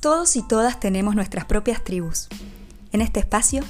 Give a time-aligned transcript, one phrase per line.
[0.00, 2.28] Todos y todas tenemos nuestras propias tribus.
[2.90, 3.62] En este espacio,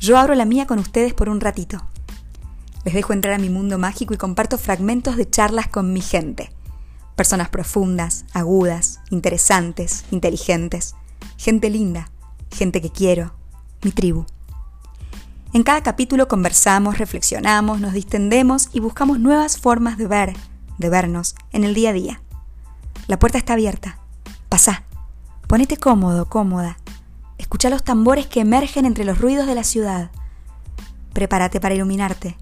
[0.00, 1.80] yo abro la mía con ustedes por un ratito.
[2.84, 6.50] Les dejo entrar a mi mundo mágico y comparto fragmentos de charlas con mi gente.
[7.14, 10.96] Personas profundas, agudas, interesantes, inteligentes.
[11.38, 12.10] Gente linda,
[12.50, 13.34] gente que quiero,
[13.84, 14.26] mi tribu.
[15.52, 20.36] En cada capítulo conversamos, reflexionamos, nos distendemos y buscamos nuevas formas de ver,
[20.78, 22.22] de vernos en el día a día.
[23.06, 24.00] La puerta está abierta.
[24.48, 24.82] Pasa.
[25.46, 26.76] Ponete cómodo, cómoda.
[27.38, 30.10] Escucha los tambores que emergen entre los ruidos de la ciudad.
[31.12, 32.36] Prepárate para iluminarte.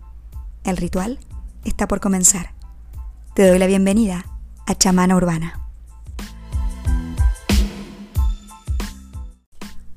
[0.65, 1.19] El ritual
[1.65, 2.55] está por comenzar.
[3.35, 4.25] Te doy la bienvenida
[4.67, 5.61] a Chamana Urbana.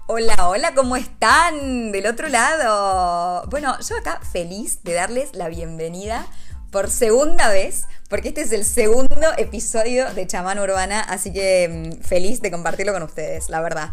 [0.07, 1.93] Hola, hola, ¿cómo están?
[1.93, 3.47] Del otro lado.
[3.49, 6.27] Bueno, yo acá feliz de darles la bienvenida
[6.77, 12.03] por segunda vez, porque este es el segundo episodio de Chamán Urbana, así que mm,
[12.03, 13.89] feliz de compartirlo con ustedes, la verdad.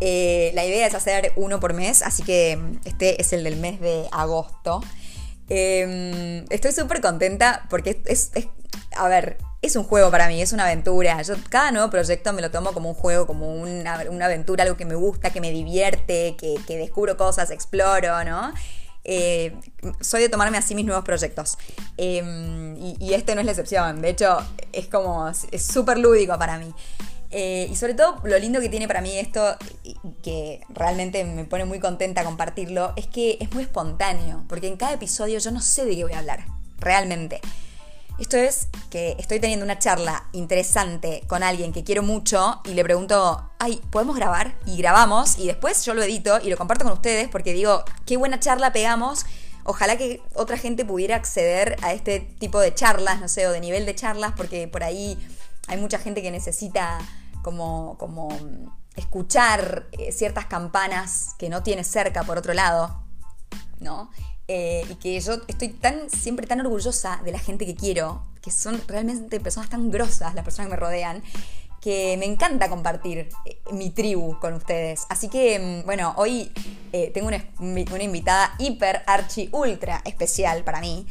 [0.00, 3.56] Eh, la idea es hacer uno por mes, así que mm, este es el del
[3.56, 4.84] mes de agosto.
[5.48, 8.30] Em, estoy súper contenta porque es,
[8.96, 11.20] a ver, es un juego para mí, es una aventura.
[11.22, 14.84] Yo cada nuevo proyecto me lo tomo como un juego, como una, aventura, algo que
[14.84, 18.52] me gusta, que me divierte, que descubro cosas, exploro, ¿no?
[19.10, 19.56] Eh,
[20.02, 21.56] soy de tomarme así mis nuevos proyectos.
[21.96, 24.02] Em, y, este no es la excepción.
[24.02, 24.36] De hecho,
[24.70, 26.74] es como, es súper lúdico para mí.
[27.30, 29.56] Eh, y sobre todo, lo lindo que tiene para mí esto,
[30.22, 34.44] que realmente me pone muy contenta compartirlo, es que es muy espontáneo.
[34.46, 36.44] Porque en cada episodio yo no sé de qué voy a hablar,
[36.78, 37.40] realmente.
[38.18, 42.84] Esto es que estoy teniendo una charla interesante con alguien que quiero mucho y le
[42.84, 44.56] pregunto, ay, ¿podemos grabar?
[44.66, 48.16] Y grabamos y después yo lo edito y lo comparto con ustedes porque digo, qué
[48.16, 49.26] buena charla pegamos.
[49.64, 53.60] Ojalá que otra gente pudiera acceder a este tipo de charlas, no sé, o de
[53.60, 55.18] nivel de charlas, porque por ahí
[55.66, 56.98] hay mucha gente que necesita
[57.42, 58.28] como, como
[58.96, 63.02] escuchar eh, ciertas campanas que no tiene cerca por otro lado,
[63.80, 64.10] ¿no?
[64.46, 68.50] Eh, y que yo estoy tan, siempre tan orgullosa de la gente que quiero, que
[68.50, 71.22] son realmente personas tan grosas, las personas que me rodean,
[71.80, 75.06] que me encanta compartir eh, mi tribu con ustedes.
[75.08, 76.52] Así que, mm, bueno, hoy
[76.92, 81.06] eh, tengo una, invitada hiper, archi, ultra especial para mí.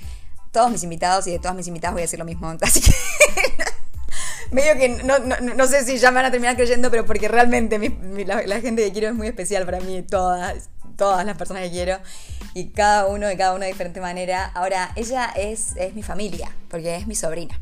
[0.51, 2.47] Todos mis invitados y de todas mis invitadas voy a decir lo mismo.
[2.61, 2.91] Así que
[4.51, 7.79] medio que no, sé si ya me van a terminar creyendo, pero porque realmente
[8.25, 11.71] la, la, gente que quiero es muy especial para mí, todas, todas las personas que
[11.71, 11.97] quiero
[12.53, 14.45] y cada uno de cada uno de diferente manera.
[14.55, 17.59] Ahora, ella es, es mi familia, porque es mi sobrina,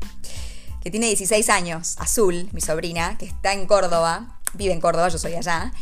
[0.86, 5.18] que tiene 16 años, Azul, mi sobrina, que está en Córdoba, vive en Córdoba, yo
[5.18, 5.72] soy allá.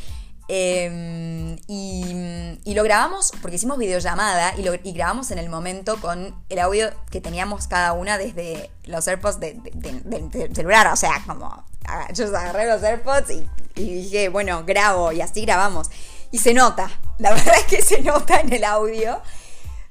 [0.49, 6.59] Em, y, lo grabamos porque hicimos videollamada y, lo, grabamos en el momento con el
[6.59, 10.87] audio que teníamos cada una desde los AirPods del celular.
[10.87, 11.67] O sea, como
[12.15, 15.91] yo agarré los AirPods y, y dije, bueno, grabo y así grabamos.
[16.31, 19.21] Y se nota, la verdad es que se nota en el audio.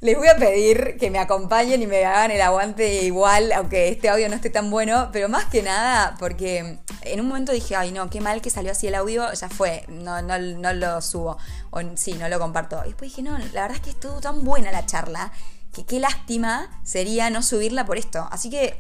[0.04, 4.10] Les voy a pedir que me acompañen y me hagan el aguante igual, aunque este
[4.10, 7.94] audio no esté tan bueno, pero más que nada porque en un momento dije, ay
[7.94, 11.38] no, qué mal que salió así el audio, ya fue, no, no, no lo subo,
[11.70, 12.82] o sí, no lo comparto.
[12.84, 15.32] Y después dije, no, la verdad es que estuvo tan buena la charla,
[15.72, 18.28] que qué lástima sería no subirla por esto.
[18.30, 18.78] Así que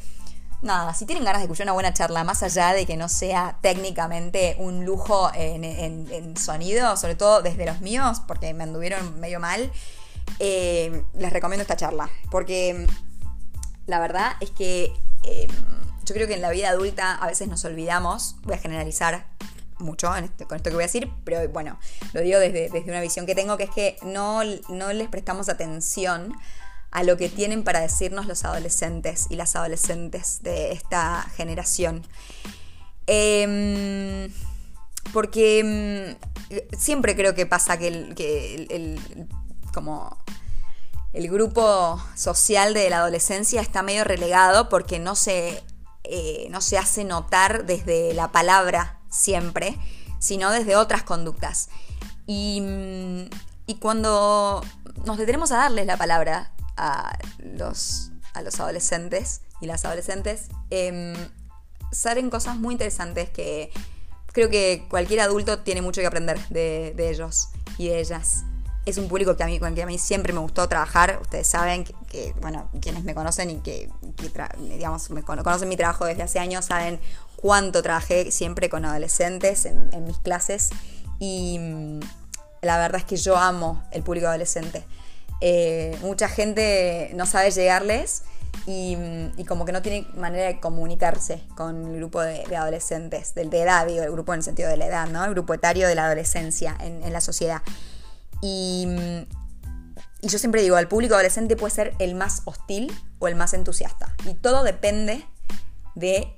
[0.62, 3.58] nada, si tienen ganas de escuchar una buena charla, más allá de que no sea
[3.62, 9.72] técnicamente un lujo en, sonido, sobre todo desde los míos, porque me anduvieron medio mal,
[10.40, 12.10] eh, les recomiendo esta charla.
[12.32, 12.88] Porque
[13.86, 15.48] la verdad es que eh,
[16.06, 19.26] yo creo que en la vida adulta a veces nos olvidamos, voy a generalizar
[19.80, 21.78] mucho este, con esto que voy a decir, pero bueno,
[22.14, 25.50] lo digo desde, desde una visión que tengo, que es que no, no les prestamos
[25.50, 26.34] atención
[26.92, 32.04] a lo que tienen para decirnos los adolescentes y las adolescentes de esta generación.
[33.08, 34.32] Em,
[35.12, 36.18] porque
[36.52, 39.00] mm, siempre creo que pasa que, el,
[39.74, 40.18] como
[41.12, 45.64] el grupo social de la adolescencia está medio relegado porque no se,
[46.04, 49.78] eh, no se hace notar desde la palabra siempre,
[50.20, 51.70] sino desde otras conductas.
[52.26, 53.30] Y, mm,
[53.68, 54.64] y cuando
[55.06, 61.14] nos detenemos a darles la palabra a los, a los adolescentes y las adolescentes, eh,
[61.92, 63.72] salen cosas muy interesantes que
[64.28, 68.44] creo que cualquier adulto tiene mucho que aprender de, ellos y de ellas.
[68.86, 71.20] Es un público que a mí, con el que a mí siempre me gustó trabajar.
[71.22, 73.90] Ustedes saben que, bueno, quienes me conocen y que,
[74.60, 77.00] digamos, me conocen mi trabajo desde hace años, saben
[77.38, 80.72] cuánto trabajé siempre con adolescentes en, en mis clases.
[81.20, 82.00] Y mm,
[82.62, 84.84] la verdad es que yo amo el público adolescente.
[85.42, 88.24] Eh, mucha gente no sabe llegarles
[88.66, 88.96] y,
[89.46, 93.86] como que no tiene manera de comunicarse con el grupo de, adolescentes, del de edad,
[93.86, 95.24] digo, el grupo en el sentido de la edad, ¿no?
[95.26, 97.62] El grupo etario de la adolescencia en, la sociedad.
[98.44, 98.86] Y,
[100.22, 104.14] yo siempre digo, el público adolescente puede ser el más hostil o el más entusiasta.
[104.26, 105.26] Y todo depende
[105.96, 106.38] de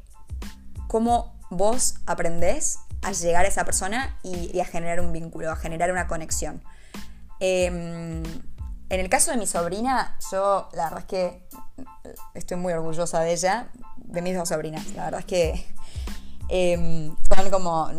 [0.88, 5.92] cómo vos aprendés a llegar a esa persona y, a generar un vínculo, a generar
[5.92, 6.64] una conexión.
[7.40, 8.24] Em,
[8.90, 11.48] en el caso de mi sobrina, yo la verdad es que
[12.36, 14.88] estoy muy orgullosa de ella, de mis dos sobrinas.
[14.94, 15.66] La verdad es que
[16.50, 17.90] em, son como,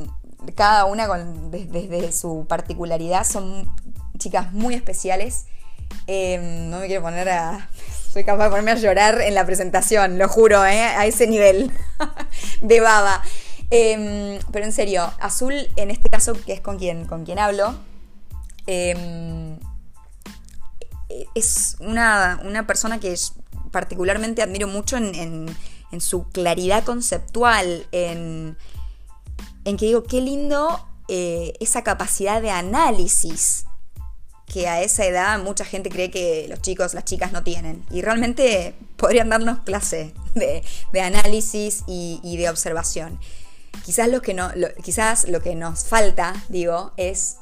[0.54, 1.08] cada una
[1.50, 3.68] desde, su particularidad, son
[4.18, 5.46] chicas muy especiales.
[6.06, 7.68] Em, no me quiero poner a...
[8.12, 10.80] Soy capaz de ponerme a llorar en la presentación, lo juro, ¿eh?
[10.80, 11.70] a ese nivel
[12.62, 13.22] de baba.
[13.70, 17.74] Em, pero en serio, Azul, en este caso, que es con quien, con quien hablo,
[21.34, 23.14] es una, persona que
[23.70, 25.46] particularmente admiro mucho en,
[25.98, 28.56] su claridad conceptual, en,
[29.66, 33.64] en, que digo, qué lindo eh, esa capacidad de análisis
[34.46, 37.84] que a esa edad mucha gente cree que los chicos, las chicas no tienen.
[37.90, 40.62] Y realmente podrían darnos clase de,
[41.00, 43.18] análisis y, de observación.
[43.84, 44.50] Quizás lo, que no,
[44.82, 47.36] quizás lo que nos falta, digo, es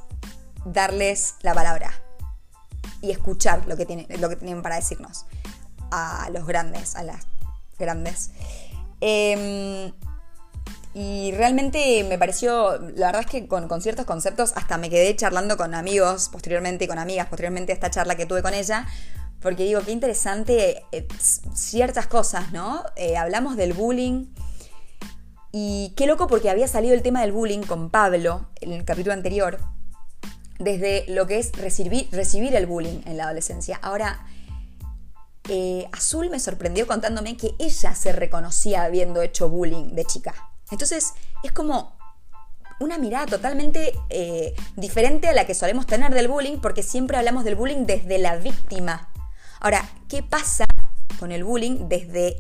[0.65, 1.93] darles la palabra
[3.03, 5.27] y escuchar lo que, tienen, lo que para decirnos
[5.91, 7.27] a los grandes, a las
[7.79, 8.31] grandes.
[9.01, 9.93] Em,
[10.95, 15.57] y realmente me pareció, la verdad es que con, ciertos conceptos hasta me quedé charlando
[15.57, 18.87] con amigos posteriormente, con amigas posteriormente a esta charla que tuve con ella,
[19.41, 21.09] porque digo, qué interesante eh,
[21.53, 22.85] ciertas cosas, ¿no?
[22.95, 24.27] Eh, hablamos del bullying
[25.51, 29.15] y qué loco porque había salido el tema del bullying con Pablo en el capítulo
[29.15, 29.59] anterior
[30.61, 33.81] desde lo que es recibir, recibir el bullying en la adolescencia.
[33.83, 34.25] Ahora,
[35.49, 40.54] eh, Azul me sorprendió contándome que ella se reconocía habiendo hecho bullying de chica.
[40.71, 41.13] Entonces,
[41.43, 41.97] es como
[42.81, 47.45] una mirada totalmente eh, diferente a la que solemos tener del bullying, porque siempre hablamos
[47.45, 49.09] del bullying desde la víctima.
[49.61, 50.65] Ahora, ¿qué pasa
[51.19, 52.37] con el bullying desde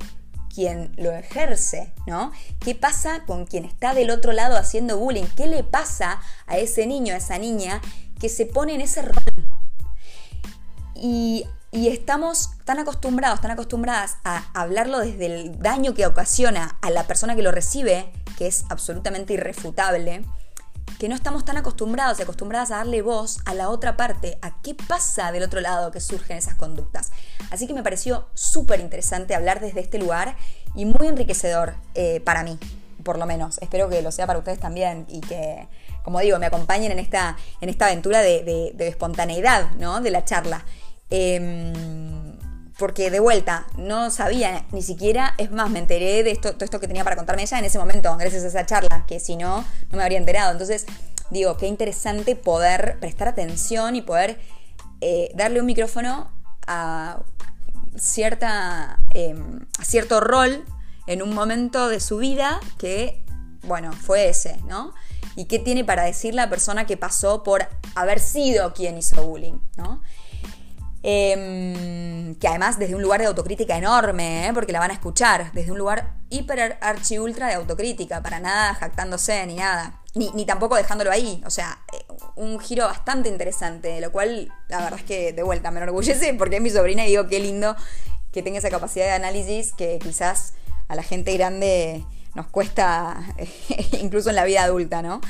[0.52, 2.32] quien lo ejerce, ¿no?
[2.60, 5.26] ¿Qué pasa con quien está del otro lado haciendo bullying?
[5.36, 7.80] ¿Qué le pasa a ese niño, a esa niña
[8.24, 9.14] que se pone en ese rol.
[10.94, 11.44] Y,
[11.88, 17.34] estamos tan acostumbrados, tan acostumbradas a hablarlo desde el daño que ocasiona a la persona
[17.34, 20.24] que lo recibe, que es absolutamente irrefutable,
[21.00, 24.62] que no estamos tan acostumbrados y acostumbradas a darle voz a la otra parte, a
[24.62, 27.10] qué pasa del otro lado que surgen esas conductas.
[27.50, 30.36] Así que me pareció súper interesante hablar desde este lugar
[30.76, 32.56] y muy enriquecedor eh, para mí,
[33.02, 33.58] por lo menos.
[33.58, 35.66] Espero que lo sea para ustedes también y que
[36.04, 40.02] como digo, me acompañen en esta, en esta aventura de, espontaneidad, ¿no?
[40.02, 40.64] De la charla.
[41.10, 41.72] Em,
[42.78, 46.80] porque de vuelta, no sabía ni siquiera, es más, me enteré de esto, todo esto
[46.80, 49.64] que tenía para contarme ella en ese momento, gracias a esa charla, que si no,
[49.90, 50.50] no me habría enterado.
[50.50, 50.86] Entonces,
[51.30, 54.40] digo, qué interesante poder prestar atención y poder
[55.00, 56.30] eh, darle un micrófono
[56.66, 57.20] a,
[57.96, 60.64] cierta, em, a cierto rol
[61.06, 63.24] en un momento de su vida que,
[63.62, 64.92] bueno, fue ese, ¿no?
[65.36, 69.58] y qué tiene para decir la persona que pasó por haber sido quien hizo bullying,
[69.76, 70.02] ¿no?
[71.06, 74.54] Em, que además desde un lugar de autocrítica enorme, ¿eh?
[74.54, 78.72] porque la van a escuchar, desde un lugar hiper archi ultra de autocrítica, para nada
[78.72, 84.00] jactándose ni nada, ni, ni tampoco dejándolo ahí, o sea, eh, un giro bastante interesante,
[84.00, 87.10] lo cual la verdad es que de vuelta me enorgullece porque es mi sobrina y
[87.10, 87.76] digo qué lindo
[88.32, 90.54] que tenga esa capacidad de análisis que quizás
[90.88, 92.02] a la gente grande
[92.34, 93.22] nos cuesta
[94.00, 95.20] incluso en la vida adulta, ¿no?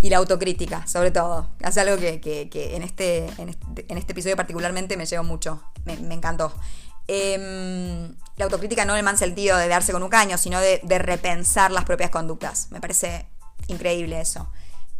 [0.00, 1.50] Y la autocrítica, sobre todo.
[1.60, 6.52] Es algo que, en, este, este, en, este, episodio particularmente me llevo mucho, me, encantó.
[7.08, 10.80] Em, la autocrítica no en el mal sentido de darse con un caño, sino de,
[10.98, 12.68] repensar las propias conductas.
[12.70, 13.26] Me parece
[13.66, 14.48] increíble eso.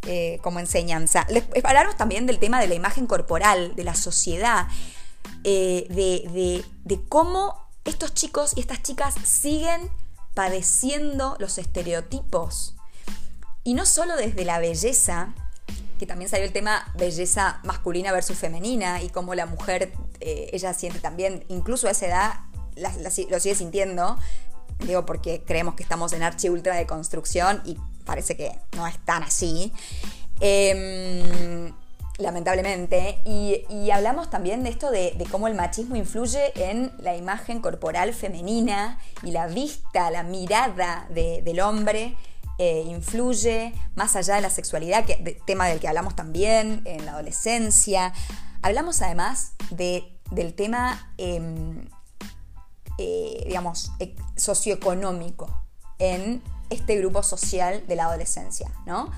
[0.03, 1.25] Eh, como enseñanza.
[1.29, 4.67] Les, hablaros también del tema de la imagen corporal, de la sociedad,
[5.43, 9.89] eh, de, de cómo estos chicos y estas chicas siguen
[10.33, 12.75] padeciendo los estereotipos.
[13.63, 15.33] Y no solo desde la belleza,
[15.99, 20.73] que también salió el tema belleza masculina versus femenina y cómo la mujer, eh, ella
[20.73, 22.33] siente también, incluso a esa edad,
[23.29, 24.17] lo sigue sintiendo,
[24.79, 28.97] digo porque creemos que estamos en archi ultra de construcción y parece que no es
[29.05, 29.73] tan así.
[30.39, 31.73] Em,
[32.19, 33.19] lamentablemente.
[33.25, 38.99] Y, hablamos también de esto de, cómo el machismo influye en la imagen corporal femenina
[39.23, 42.15] y la vista, la mirada del hombre.
[42.61, 47.13] Eh, influye más allá de la sexualidad, que, tema del que hablamos también en la
[47.13, 48.13] adolescencia.
[48.61, 51.87] Hablamos además de, del tema em,
[52.97, 55.63] eh, digamos, e, socioeconómico
[55.99, 59.09] en este grupo social de la adolescencia, ¿no?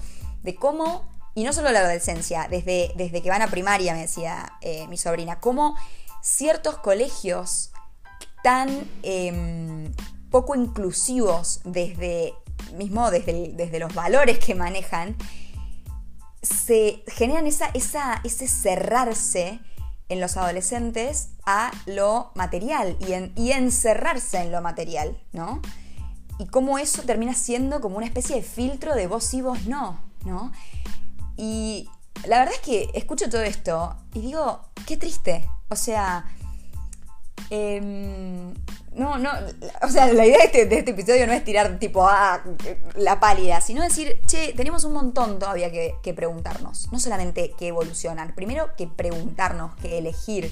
[0.43, 4.53] De cómo, y no solo la adolescencia, desde, desde que van a primaria, me decía
[4.62, 5.75] eh, mi sobrina, cómo
[6.21, 7.71] ciertos colegios
[8.43, 9.91] tan em,
[10.29, 12.36] poco inclusivos desde
[12.73, 15.15] mismo desde, desde los valores que manejan,
[16.41, 19.59] se generan esa, esa, ese cerrarse
[20.09, 25.61] en los adolescentes a lo material y, en, y encerrarse en lo material, ¿no?
[26.37, 30.01] Y cómo eso termina siendo como una especie de filtro de vos y vos no,
[30.25, 30.51] ¿no?
[31.37, 31.87] Y
[32.25, 35.47] la verdad es que escucho todo esto y digo, qué triste.
[35.69, 36.25] O sea,
[37.50, 38.53] eh,
[38.93, 39.31] no, no,
[39.81, 42.43] o sea, la idea de este, este, episodio no es tirar tipo, ah,
[42.95, 46.91] la pálida, sino decir, che, tenemos un montón todavía que, preguntarnos.
[46.91, 50.51] No solamente que evolucionar, primero que preguntarnos, que elegir.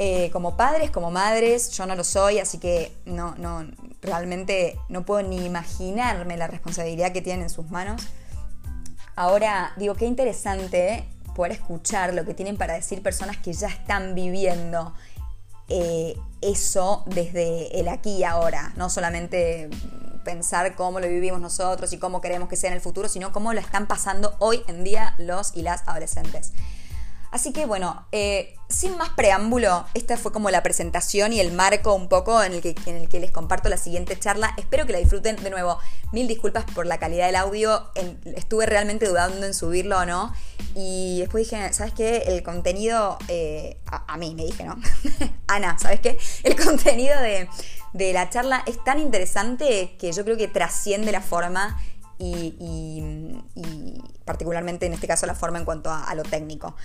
[0.00, 3.64] Eh, como padres, como madres, yo no lo soy, así que no, no,
[4.02, 8.02] realmente no puedo ni imaginarme la responsabilidad que tienen en sus manos.
[9.14, 11.04] Ahora, digo, qué interesante
[11.36, 14.94] poder escuchar lo que tienen para decir personas que ya están viviendo
[15.68, 19.70] eh, eso desde el aquí y ahora, no solamente
[20.24, 23.52] pensar cómo lo vivimos nosotros y cómo queremos que sea en el futuro, sino cómo
[23.52, 26.52] lo están pasando hoy en día los y las adolescentes.
[27.34, 31.92] Así que bueno, eh, sin más preámbulo, esta fue como la presentación y el marco
[31.92, 34.54] un poco en el, que, les comparto la siguiente charla.
[34.56, 35.80] Espero que la disfruten de nuevo.
[36.12, 37.90] Mil disculpas por la calidad del audio.
[38.36, 40.32] estuve realmente dudando en subirlo o no.
[40.76, 42.18] Y después dije, ¿sabes qué?
[42.18, 44.76] El contenido, eh, a, mí me dije, ¿no?
[45.48, 46.16] Ana, ¿sabes qué?
[46.44, 51.80] El contenido de, la charla es tan interesante que yo creo que trasciende la forma
[52.16, 53.42] y,
[54.24, 56.76] particularmente en este caso la forma en cuanto a lo técnico.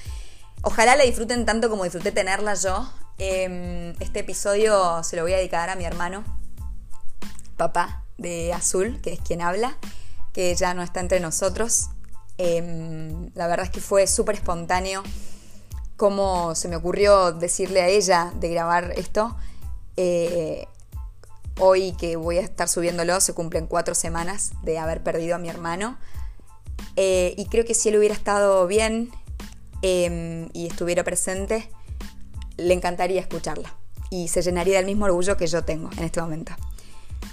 [0.62, 2.92] Ojalá la disfruten tanto como disfruté tenerla yo.
[3.18, 6.24] Em, este episodio se lo voy a dedicar a mi hermano,
[7.56, 9.78] papá de Azul, que es quien habla,
[10.34, 11.90] que ya no está entre nosotros.
[12.38, 15.04] Em, la verdad es que fue súper espontáneo
[15.96, 19.36] cómo se me ocurrió decirle a ella de grabar esto.
[19.98, 20.66] Eh,
[21.60, 25.50] hoy que voy a estar subiéndolo se cumplen cuatro semanas de haber perdido a mi
[25.50, 25.98] hermano.
[26.96, 29.12] Eh, y creo que si él hubiera estado bien,
[29.82, 31.70] Em, y estuviera presente,
[32.58, 33.74] le encantaría escucharla.
[34.10, 36.54] Y se llenaría del mismo orgullo que yo tengo en este momento.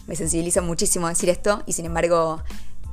[0.07, 2.43] Me sensibiliza muchísimo decir esto y sin embargo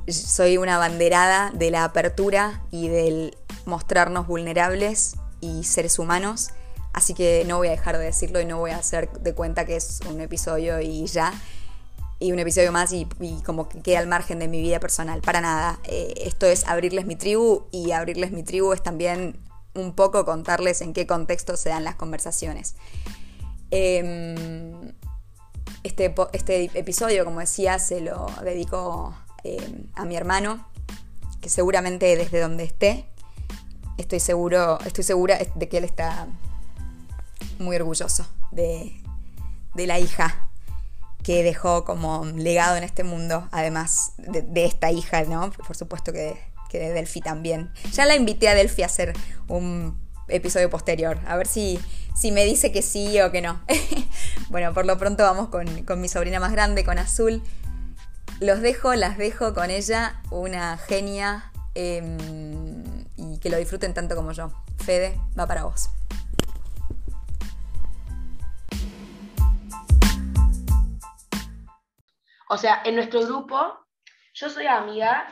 [0.08, 6.50] soy una banderada de la apertura y del mostrarnos vulnerables y seres humanos,
[6.92, 9.64] así que no voy a dejar de decirlo y no voy a hacer de cuenta
[9.64, 11.32] que es un episodio y ya,
[12.18, 13.06] y un episodio más y,
[13.44, 15.78] como que queda al margen de mi vida personal, para nada.
[15.84, 19.38] Eh, esto es abrirles mi tribu y abrirles mi tribu es también
[19.74, 22.76] un poco contarles en qué contexto se dan las conversaciones.
[23.70, 24.92] Em,
[25.82, 30.66] este, este, episodio, como decía, se lo dedico em, a mi hermano,
[31.40, 33.06] que seguramente desde donde esté,
[33.98, 36.28] estoy, seguro, estoy segura de que él está
[37.58, 39.02] muy orgulloso de,
[39.74, 40.48] de la hija
[41.24, 45.50] que dejó como legado en este mundo, además de, esta hija, ¿no?
[45.50, 46.38] Por supuesto que,
[46.70, 47.70] de Delphi también.
[47.92, 49.14] Ya la invité a Delphi a hacer
[49.48, 49.96] un
[50.28, 51.78] episodio posterior, a ver si,
[52.14, 53.60] si me dice que sí o que no.
[54.50, 57.42] bueno, por lo pronto vamos con, mi sobrina más grande, con Azul.
[58.40, 62.82] Los dejo, las dejo con ella, una genia, em,
[63.16, 64.52] y que lo disfruten tanto como yo.
[64.84, 65.88] Fede, va para vos.
[72.54, 73.84] O sea, en nuestro grupo,
[74.32, 75.26] yo soy amiga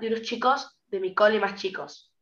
[0.00, 2.12] de unos chicos de mi cole más chicos.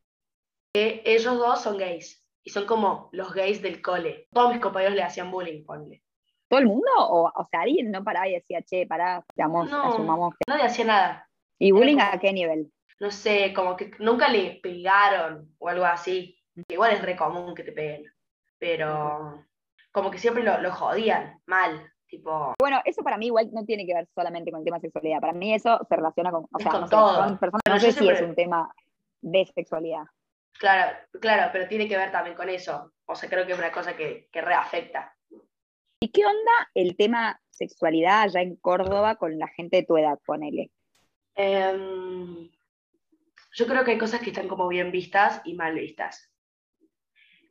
[0.74, 2.22] Que ellos dos son gays.
[2.44, 4.28] Y son como los gays del cole.
[4.30, 6.02] Todos mis compañeros le hacían bullying, ponle.
[6.48, 6.90] ¿Todo el mundo?
[6.98, 10.44] O, o sea, alguien no paraba y decía, che, pará, digamos, no, asumamos que...
[10.46, 11.30] Nadie hacía nada.
[11.58, 12.70] ¿Y bullying a qué nivel?
[13.00, 16.38] No sé, como que nunca le pegaron o algo así.
[16.68, 18.04] Igual es re común que te peguen.
[18.58, 19.46] Pero
[19.92, 21.90] como que siempre lo, lo jodían mal.
[22.18, 25.20] Bueno, eso para mí igual no tiene que ver solamente con el tema de sexualidad.
[25.20, 26.46] Para mí eso se relaciona con.
[26.52, 27.38] O sea, con todo.
[27.38, 28.74] personas, no sé si es un tema
[29.20, 30.04] de sexualidad.
[30.58, 32.92] Claro, claro, pero tiene que ver también con eso.
[33.06, 35.16] O sea, creo que es una cosa que, que reafecta.
[36.00, 40.18] ¿Y qué onda el tema sexualidad allá en Córdoba con la gente de tu edad,
[40.26, 40.70] ponele?
[41.34, 42.50] Em,
[43.54, 46.30] yo creo que hay cosas que están como bien vistas y mal vistas.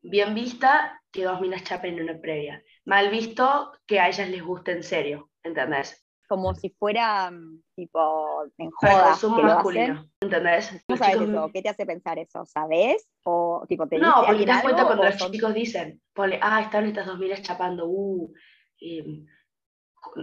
[0.01, 4.43] Bien vista que dos minas chapen en una previa mal visto que a ellas les
[4.43, 6.05] guste en serio, ¿entendés?
[6.27, 9.03] Como si fuera mm, tipo en joda.
[9.09, 10.71] consumo masculino, ¿entendés?
[10.87, 11.49] ¿Cómo sabes eso?
[11.53, 12.45] ¿Qué te hace pensar eso?
[12.45, 13.07] ¿Sabes?
[13.23, 16.85] O tipo te No, porque te das cuenta cuando los chicos dicen, ponle, ah, están
[16.85, 18.33] estas dos minas chapando, uh,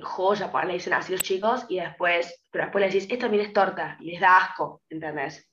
[0.03, 3.47] joya, pues le dicen así los chicos, y después, pero después le decís, esto también
[3.47, 5.49] es torta, y les da asco, ¿entendés?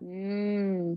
[0.00, 0.94] Mm,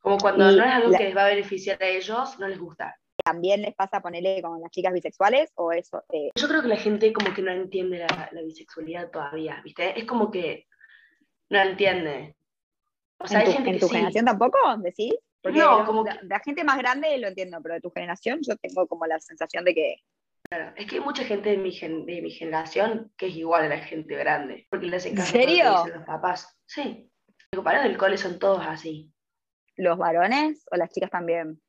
[0.00, 2.48] Como cuando Y no es algo la- que les va a beneficiar a ellos, no
[2.48, 2.96] les gusta.
[3.24, 6.02] ¿También les pasa ponerle con las chicas bisexuales o eso?
[6.12, 9.98] eh, Yo creo que la gente como que no entiende la, la bisexualidad todavía, ¿viste?
[9.98, 10.66] Es como que
[11.50, 12.36] no entiende.
[13.18, 13.94] O sea, ¿En hay tu, gente en que tu sí.
[13.94, 15.14] generación tampoco, decís?
[15.42, 17.90] Porque No, los- como la, que- la gente más grande lo entiendo, pero de tu
[17.90, 19.96] generación yo tengo como la sensación de que
[20.76, 23.68] Es que hay mucha gente de mi, gen- de mi generación que es igual a
[23.68, 24.66] la gente grande.
[24.70, 25.70] Porque le hacen ¿En lo que serio?
[25.70, 26.58] dicen los papás.
[26.66, 27.10] Sí.
[27.54, 29.10] Comparado del cole son todos así.
[29.76, 31.60] los varones o las chicas también.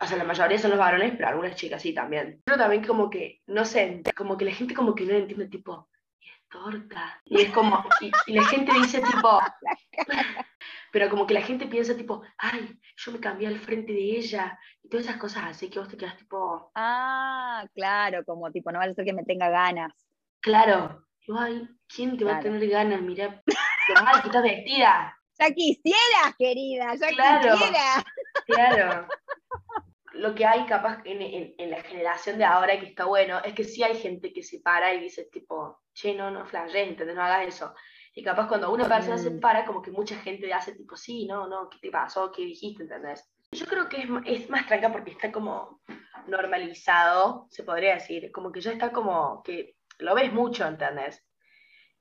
[0.00, 2.42] O sea, la mayoría son los varones, pero algunas chicas sí también.
[2.44, 5.88] Pero también como que, no sé, como que la gente como que no entiende, tipo,
[6.20, 7.20] "Y es torta.
[7.24, 9.40] Y es como, y, y la gente dice tipo,
[10.92, 14.58] pero como que la gente piensa tipo, ay, yo me cambié al frente de ella.
[14.82, 18.78] Y todas esas cosas así que vos te quedas tipo, Ah, claro, como tipo, no
[18.78, 19.92] vale ser que me tenga ganas.
[20.40, 21.00] claro.
[21.26, 23.00] Y vos, ay, ¿quién te va a tener ganas?
[23.00, 25.18] Mira, lo mal que estás vestida.
[25.38, 27.52] Ya quisieras, querida, ya Claro.
[27.54, 28.04] quisieras.
[28.46, 29.08] Claro.
[30.14, 33.52] Lo que hay capaz en, en- en la generación de ahora que está bueno es
[33.54, 37.16] que sí hay gente que se para y dice tipo, che, no, no flashes, ¿entendés?
[37.16, 37.74] No hagas eso.
[38.14, 39.40] Y capaz cuando una persona se Mm.
[39.40, 42.30] para, como que mucha gente hace tipo, sí, no, no, ¿qué te pasó?
[42.30, 42.84] ¿Qué dijiste?
[42.84, 43.28] ¿Entendés?
[43.52, 44.08] Yo creo que es,
[44.42, 45.80] es más tranca porque está como
[46.26, 51.24] normalizado, se podría decir, como que ya está como que lo ves mucho, ¿entendés?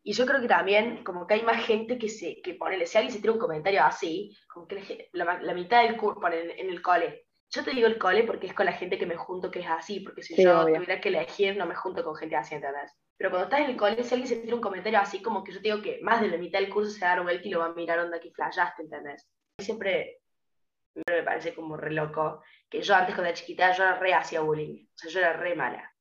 [0.04, 2.98] Y yo creo que también, como que hay más gente que se, que ponele, si
[2.98, 6.70] alguien se tira un comentario así, como que la, la mitad del curso, en, en
[6.70, 7.26] el cole.
[7.54, 9.68] Yo te digo el cole porque es con la gente que me junto que es
[9.68, 10.76] así, porque si Sí, yo obvio.
[10.76, 12.98] tuviera que elegir, no me junto con gente así, ¿entendés?
[13.16, 15.52] Pero cuando estás en el cole, si alguien se tira un comentario así, como que
[15.52, 17.48] yo te digo que más de la mitad del curso se va a dar vuelta
[17.48, 19.30] y lo va a mirar onda que flashaste, ¿entendés?
[19.60, 20.20] Siempre
[21.08, 24.42] me parece como re loco, que yo antes cuando era chiquita, yo era re hacía
[24.42, 25.92] bullying, o sea, yo era re mala.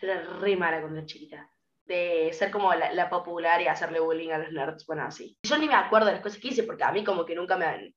[0.00, 1.50] Yo era re mala cuando era chiquita
[1.86, 5.38] de ser como la, la popular y hacerle bullying a los nerds, bueno, así.
[5.44, 7.56] Yo ni me acuerdo de las cosas que hice, porque a mí como que nunca
[7.56, 7.94] me,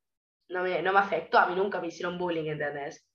[0.50, 3.05] no me, no me afectó, a mí nunca me hicieron bullying, ¿entendés?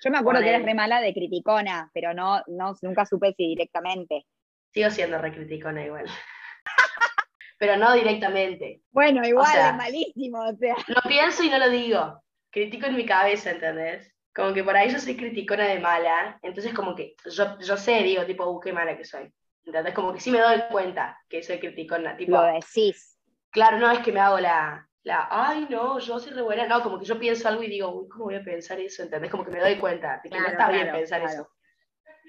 [0.00, 0.72] Yo me acuerdo que eras Ponele.
[0.72, 4.26] re mala de criticona, pero no, no, nunca supe si directamente.
[4.72, 6.04] Sigo siendo re criticona igual.
[7.58, 8.82] Pero no directamente.
[8.90, 10.74] Bueno, igual sea- es malísimo, o sea.
[10.88, 12.22] Lo pienso y no lo digo.
[12.50, 14.12] Critico en mi cabeza, ¿entendés?
[14.34, 18.02] Como que por ahí yo soy criticona de mala, entonces como que yo, yo sé,
[18.02, 19.32] digo, tipo, uh, qué mala que soy.
[19.64, 19.94] ¿Entendés?
[19.94, 23.16] Como que sí me doy cuenta que soy criticona, tipo, Lo decís.
[23.50, 26.66] Claro, no es que me hago la, la, ay, no, yo soy re buena.
[26.66, 29.02] No, como que yo pienso algo y digo, uy, ¿cómo voy a pensar eso?
[29.02, 29.30] ¿Entendés?
[29.30, 31.34] Como que me doy cuenta de que no Claro, está bien pensar claro.
[31.34, 31.50] eso.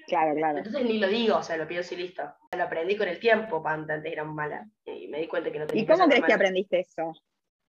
[0.06, 0.58] Claro, claro.
[0.58, 2.22] Entonces ni lo digo, o sea, lo pienso y listo.
[2.56, 4.66] Lo aprendí con el tiempo, Panta, antes era mala.
[4.84, 7.12] Y me di cuenta que no tenía ¿Y cómo crees que aprendiste eso?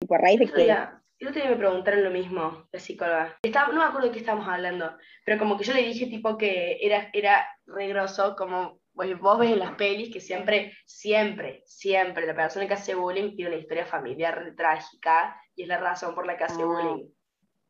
[0.02, 0.76] ¿Y por raíz de qué?
[1.18, 3.38] el otro día me preguntaron lo mismo, la psicóloga.
[3.41, 6.38] Estaba- no me acuerdo de qué estábamos hablando, pero como que yo le dije tipo
[6.38, 12.25] que era, era re grosso, como vos ves en las pelis que siempre, siempre, siempre
[12.25, 16.25] la persona que hace bullying tiene una historia familiar trágica y es la razón por
[16.25, 16.65] la que hace Ah.
[16.65, 17.10] bullying.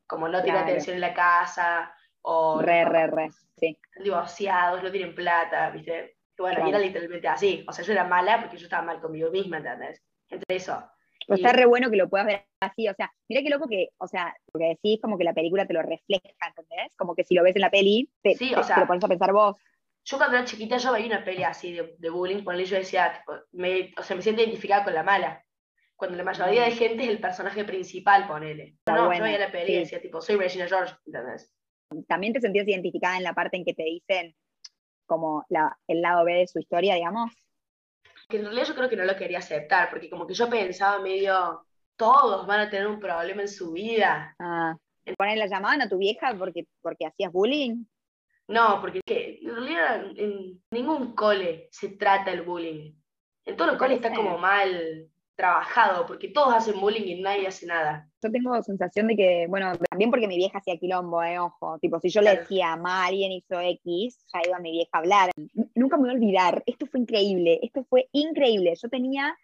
[0.07, 0.69] Como no tiene Claro.
[0.71, 3.29] atención en la casa, o Re, re, re.
[3.57, 3.77] Sí.
[3.83, 6.17] están divorciados, no tienen plata, ¿viste?
[6.37, 6.69] Y bueno, y Claro.
[6.69, 7.65] era literalmente así.
[7.67, 10.03] O sea, yo era mala porque yo estaba mal conmigo misma, ¿entendés?
[10.29, 10.83] Entre eso.
[11.27, 13.67] Pues Y- está re bueno que lo puedas ver así, o sea, mira qué loco
[13.67, 16.95] que, o sea, lo que decís como que la película te lo refleja, ¿entendés?
[16.97, 18.87] Como que si lo ves en la peli, te, Sí, te- o sea- te lo
[18.87, 19.55] pones a pensar vos.
[20.05, 23.13] Yo cuando era chiquita yo veía una peli así de, de bullying, por yo decía,
[23.19, 25.43] tipo, me, o sea, me siento identificada con la mala.
[25.95, 28.75] Cuando la mayoría de gente es el personaje principal, ponele.
[28.77, 29.79] Está No, no, buena, yo veía la peli y sí.
[29.79, 31.51] decía, tipo, soy Regina George, ¿entendés?
[32.07, 34.35] También te sentías identificada en la parte en que te dicen
[35.05, 37.31] como la, el lado B de su historia, digamos.
[38.29, 40.99] Que en realidad yo creo que no lo quería aceptar, porque como que yo pensaba
[40.99, 41.65] medio,
[41.95, 44.35] todos van a tener un problema en su vida.
[44.39, 44.75] Ah,
[45.17, 47.85] poner la llamaban a tu vieja porque, porque hacías bullying.
[48.47, 52.93] No, porque que, en realidad en ningún cole se trata el bullying.
[53.45, 57.65] En todos los coles está como mal trabajado, porque todos hacen bullying y nadie hace
[57.65, 58.09] nada.
[58.23, 61.99] Yo tengo sensación de que, bueno, también porque mi vieja hacía quilombo, eh, ojo, tipo,
[61.99, 65.31] si yo le decía, ma, alguien hizo X, ya iba mi vieja a hablar.
[65.75, 68.73] Nunca me voy a olvidar, esto fue increíble, esto fue increíble.
[68.81, 69.37] Yo tenía,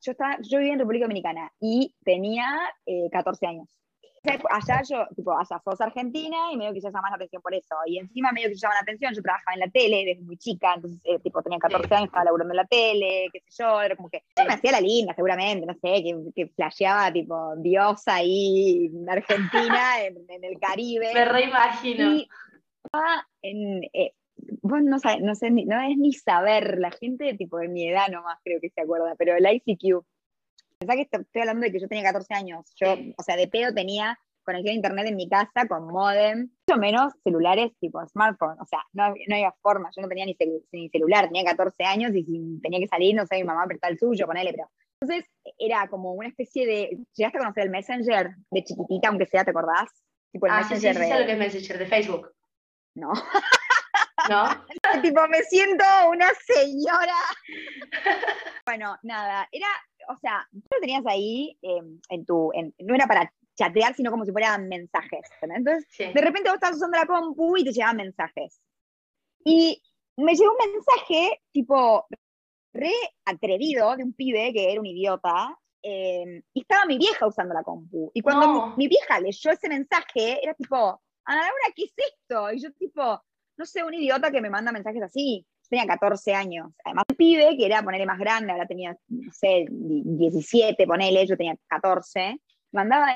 [0.00, 2.46] yo estaba, yo vivía en República Dominicana y tenía
[2.86, 3.81] eh, 14 años.
[4.24, 7.74] Allá yo, tipo, allá sos argentina y medio que ya llaman la atención por eso.
[7.86, 10.74] Y encima medio que llaman la atención, yo trabajaba en la tele desde muy chica,
[10.76, 11.94] entonces, eh, tipo, tenía 14 Sí.
[11.94, 14.72] años, estaba laburando en la tele, qué sé yo, era como que yo me hacía
[14.72, 20.44] la linda seguramente, no sé, que, que flasheaba tipo diosa ahí en Argentina, en, en
[20.44, 21.12] el Caribe.
[21.12, 22.12] Me reimagino.
[22.14, 22.28] Y
[23.42, 24.14] en, eh,
[24.62, 28.08] vos no, sabés, no sé, no es ni saber, la gente tipo de mi edad
[28.08, 30.04] nomás creo que se acuerda, pero el ICQ.
[30.82, 33.72] Pensá que estoy hablando de que yo tenía 14 años, yo, o sea, de pedo
[33.72, 38.66] tenía conexión a internet en mi casa con modem, mucho menos celulares tipo smartphone, o
[38.66, 40.36] sea, no, no había forma, yo no tenía ni,
[40.72, 43.92] ni, celular, tenía 14 años y si tenía que salir, no sé, mi mamá prestaba
[43.92, 44.68] el suyo, ponele, pero...
[45.00, 49.44] Entonces era como una especie de, ¿llegaste a conocer el Messenger de chiquitita, aunque sea,
[49.44, 49.88] ¿te acordás?
[50.32, 52.32] Tipo el ah, Messenger sí, sí, sí, lo que es Messenger, de Facebook.
[52.94, 53.12] No.
[54.28, 54.64] ¿No?
[55.02, 57.16] tipo, me siento una señora.
[58.66, 59.68] bueno, nada, era,
[60.08, 64.24] o sea, tú lo tenías ahí em, en tu, no era para chatear, sino como
[64.24, 65.28] si fueran mensajes.
[65.40, 68.60] Entonces, de repente vos estás usando la compu y te llegaban mensajes.
[69.44, 69.82] Y
[70.16, 72.06] me llegó un mensaje, tipo,
[72.72, 72.92] re
[73.24, 75.58] atrevido de un pibe que era un idiota.
[75.84, 78.10] Em, y estaba mi vieja usando la compu.
[78.14, 80.76] Y cuando mi, vieja leyó ese mensaje, era tipo,
[81.24, 82.52] Ana Laura, ¿qué es esto?
[82.52, 83.22] Y yo tipo,
[83.56, 85.46] no sé, un idiota que me manda mensajes así.
[85.72, 86.70] Tenía 14 años.
[86.84, 91.34] Además, un pibe que era ponerle más grande, ahora tenía, no sé, 17, ponele, yo
[91.34, 92.38] tenía 14.
[92.72, 93.06] Mandaba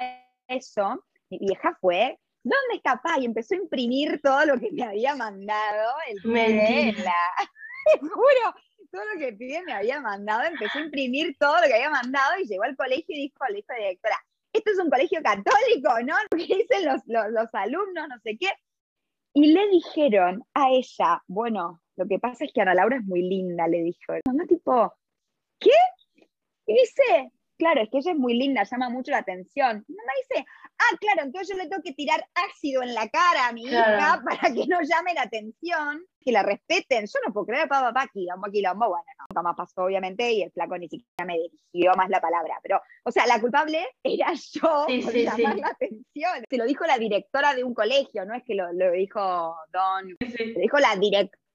[0.49, 3.21] eso, mi vieja fue, ¿dónde está papá?
[3.21, 6.95] Y empezó a imprimir todo lo que me había mandado el pibe.
[7.93, 8.55] Te juro,
[8.91, 11.91] todo lo que el pibe me había mandado, empezó a imprimir todo lo que había
[11.91, 14.17] mandado y llegó al colegio y dijo a la directora,
[14.55, 16.15] esto es un colegio católico, ¿no?
[16.31, 18.49] Porque dicen los, los, los alumnos, no sé qué.
[19.35, 23.23] Y le dijeron a ella, bueno, lo que pasa es que Ana Laura es muy
[23.23, 24.15] linda, le dijo.
[24.27, 24.95] Mamá tipo,
[25.59, 25.71] ¿qué?
[26.67, 29.85] Y dice, claro, es que ella es muy linda, llama mucho la atención.
[29.89, 30.45] Mi mamá dice,
[30.79, 34.23] ah, claro, entonces yo le tengo que tirar ácido en la cara a mi hija
[34.25, 37.07] para que no llame la atención, que la respeten.
[37.07, 38.89] Yo no puedo creer, papá, papá, quilombo, quilombo.
[38.89, 41.39] Bueno, no, nunca más pasó, obviamente, y el flaco ni siquiera me
[41.73, 42.59] dirigió más la palabra.
[42.63, 46.45] Pero, o sea, la culpable era yo por llamar la atención.
[46.51, 50.11] Se lo dijo la directora de un colegio, no es que lo, lo dijo Don,
[50.11, 51.46] lo dijo la directora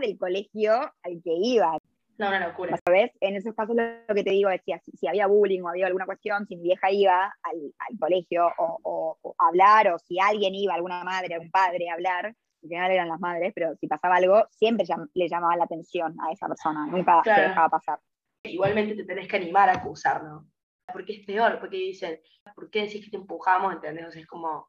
[0.00, 1.78] del colegio al que iba.
[2.16, 2.78] No, una locura.
[2.84, 3.10] ¿Sabes?
[3.20, 6.06] En esos casos lo que te digo es si, si había bullying o había alguna
[6.06, 11.02] cuestión, si mi vieja iba al, colegio o, a hablar, o si alguien iba, alguna
[11.02, 14.86] madre, algún padre a hablar, al final eran las madres, pero si pasaba algo, siempre
[15.14, 17.98] le llamaba la atención a esa persona, nunca se dejaba pasar.
[18.44, 20.46] Igualmente te tenés que animar a acusar, ¿no?
[20.92, 22.20] Porque es peor, porque dicen,
[22.54, 23.72] ¿por qué decís que te empujamos?
[23.72, 24.14] ¿Entendés?
[24.14, 24.68] es como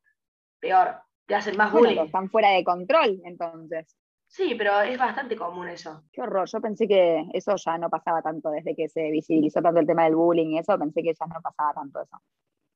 [0.59, 0.95] peor,
[1.27, 2.05] te hacen más bullying.
[2.05, 3.95] están fuera de control, entonces.
[4.35, 6.03] Sí, pero es bastante común eso.
[6.11, 9.79] Qué horror, yo pensé que eso ya no pasaba tanto desde que se visibilizó tanto
[9.79, 12.21] el tema del bullying y eso, pensé que ya no pasaba tanto eso.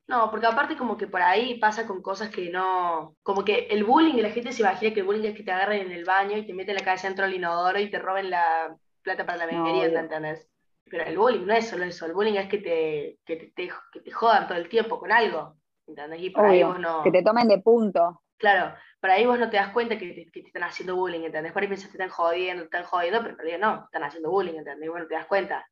[0.07, 3.17] No, porque aparte como que por ahí pasa con cosas que no...
[3.23, 5.87] Como que el bullying, la gente se imagina que el bullying es que te agarren
[5.87, 8.73] en el baño y te meten la cabeza dentro del inodoro y te roben la
[9.01, 10.49] plata para la merienda, ¿entendés?
[10.85, 13.99] Pero el bullying no es solo eso, el bullying es que te, que te, que
[13.99, 16.21] te jodan todo el tiempo con algo, ¿entendés?
[16.21, 17.03] Y por ahí vos no...
[17.03, 18.21] Que te tomen de punto.
[18.37, 21.53] Claro, por ahí vos no te das cuenta que te, están haciendo bullying, ¿entendés?
[21.53, 23.85] Por ahí piensas que te están jodiendo, te están jodiendo, pero en realidad no, te
[23.85, 24.85] están haciendo bullying, ¿entendés?
[24.85, 25.67] Y bueno, te das cuenta.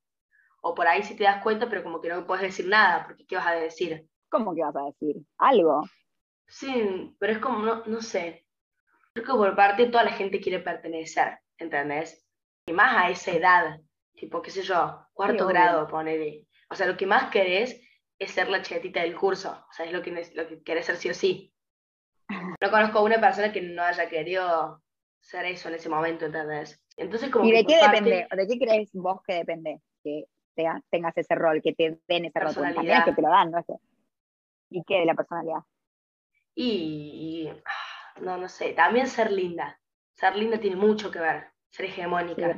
[0.61, 3.25] O por ahí sí te das cuenta, pero como que no puedes decir nada, porque
[3.25, 4.07] ¿qué vas a decir?
[4.29, 5.17] ¿Cómo que vas a decir?
[5.37, 5.83] ¿Algo?
[6.47, 8.45] Sí, pero es como, no, no sé.
[9.13, 12.25] Creo que por parte toda la gente quiere pertenecer, ¿entendés?
[12.67, 13.79] Y más a esa edad,
[14.15, 16.45] tipo, qué sé yo, cuarto grado, ponele.
[16.69, 17.81] O sea, lo que más querés
[18.19, 20.97] es ser la chetita del curso, o sea, es lo que, lo que querés ser
[20.97, 21.53] sí o sí.
[22.61, 24.81] No conozco a una persona que no haya querido
[25.19, 26.81] ser eso en ese momento, ¿entendés?
[26.95, 28.27] Entonces, como ¿Y de qué depende?
[28.31, 30.25] ¿De qué crees vos que depende que
[30.89, 32.53] tengas ese rol, que te den ese rol?
[32.53, 33.63] También que te lo dan, ¿no?
[34.69, 35.59] ¿Y qué de la personalidad?
[36.55, 39.79] Y, ah, no, no sé, también ser linda.
[40.13, 42.57] Ser linda tiene mucho que ver, ser hegemónica.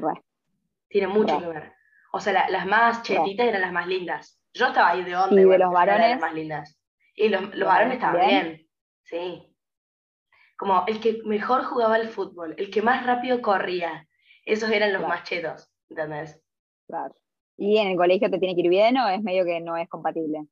[0.88, 1.74] tiene mucho que ver.
[2.14, 4.42] O sea, las más chetitas eran las más lindas.
[4.54, 5.42] Yo estaba ahí de onda.
[5.42, 6.12] ¿Y de los varones?
[6.12, 6.80] Las más lindas.
[7.14, 8.66] Y los, los varones también.
[9.04, 9.49] Sí
[10.60, 14.06] como el que mejor jugaba el fútbol, el que más rápido corría.
[14.44, 16.38] Esos eran los machetos, ¿entendés?
[16.86, 17.16] Claro.
[17.56, 19.88] ¿Y en el colegio te tiene que ir bien o es medio que no es
[19.88, 20.48] compatible?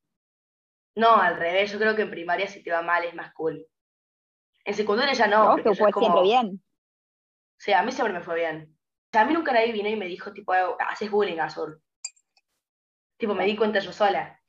[0.95, 3.67] No, al revés, yo creo que en primaria si te va mal es más cool.
[4.63, 5.57] En secundaria ya no.
[5.57, 5.61] ¿No?
[5.61, 6.63] ¿Te fue siempre bien?
[7.57, 8.77] Sí, a mí siempre me fue bien.
[9.07, 11.81] O sea, a mí nunca nadie vino y me dijo, tipo, haces bullying, Azul.
[13.17, 14.39] Tipo, me di cuenta yo sola.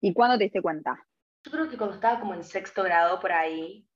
[0.00, 1.04] ¿Y cuándo te diste cuenta?
[1.44, 3.88] Yo creo que cuando estaba como en sexto grado por ahí,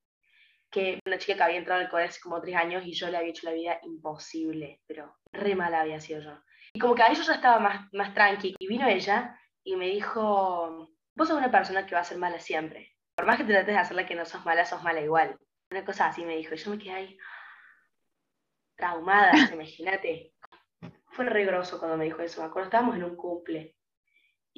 [0.77, 3.17] que una chica que había entrado al colegio hace como tres años y yo le
[3.17, 6.39] había hecho la vida imposible, pero re mala había sido yo.
[6.75, 9.87] Y como que ahí yo ya estaba más, más tranqui y vino ella y me
[9.87, 12.95] dijo, vos sos una persona que va a ser mala siempre.
[13.15, 15.39] Por más que te trates de hacerla que no sos mala, sos mala igual.
[15.71, 16.55] Una cosa así me dijo.
[16.55, 17.19] Y yo me quedé ahí
[18.77, 20.35] traumada, imagínate.
[21.07, 22.43] Fue re grosso cuando me dijo eso.
[22.43, 23.77] Me acuerdo, estábamos en un cumple.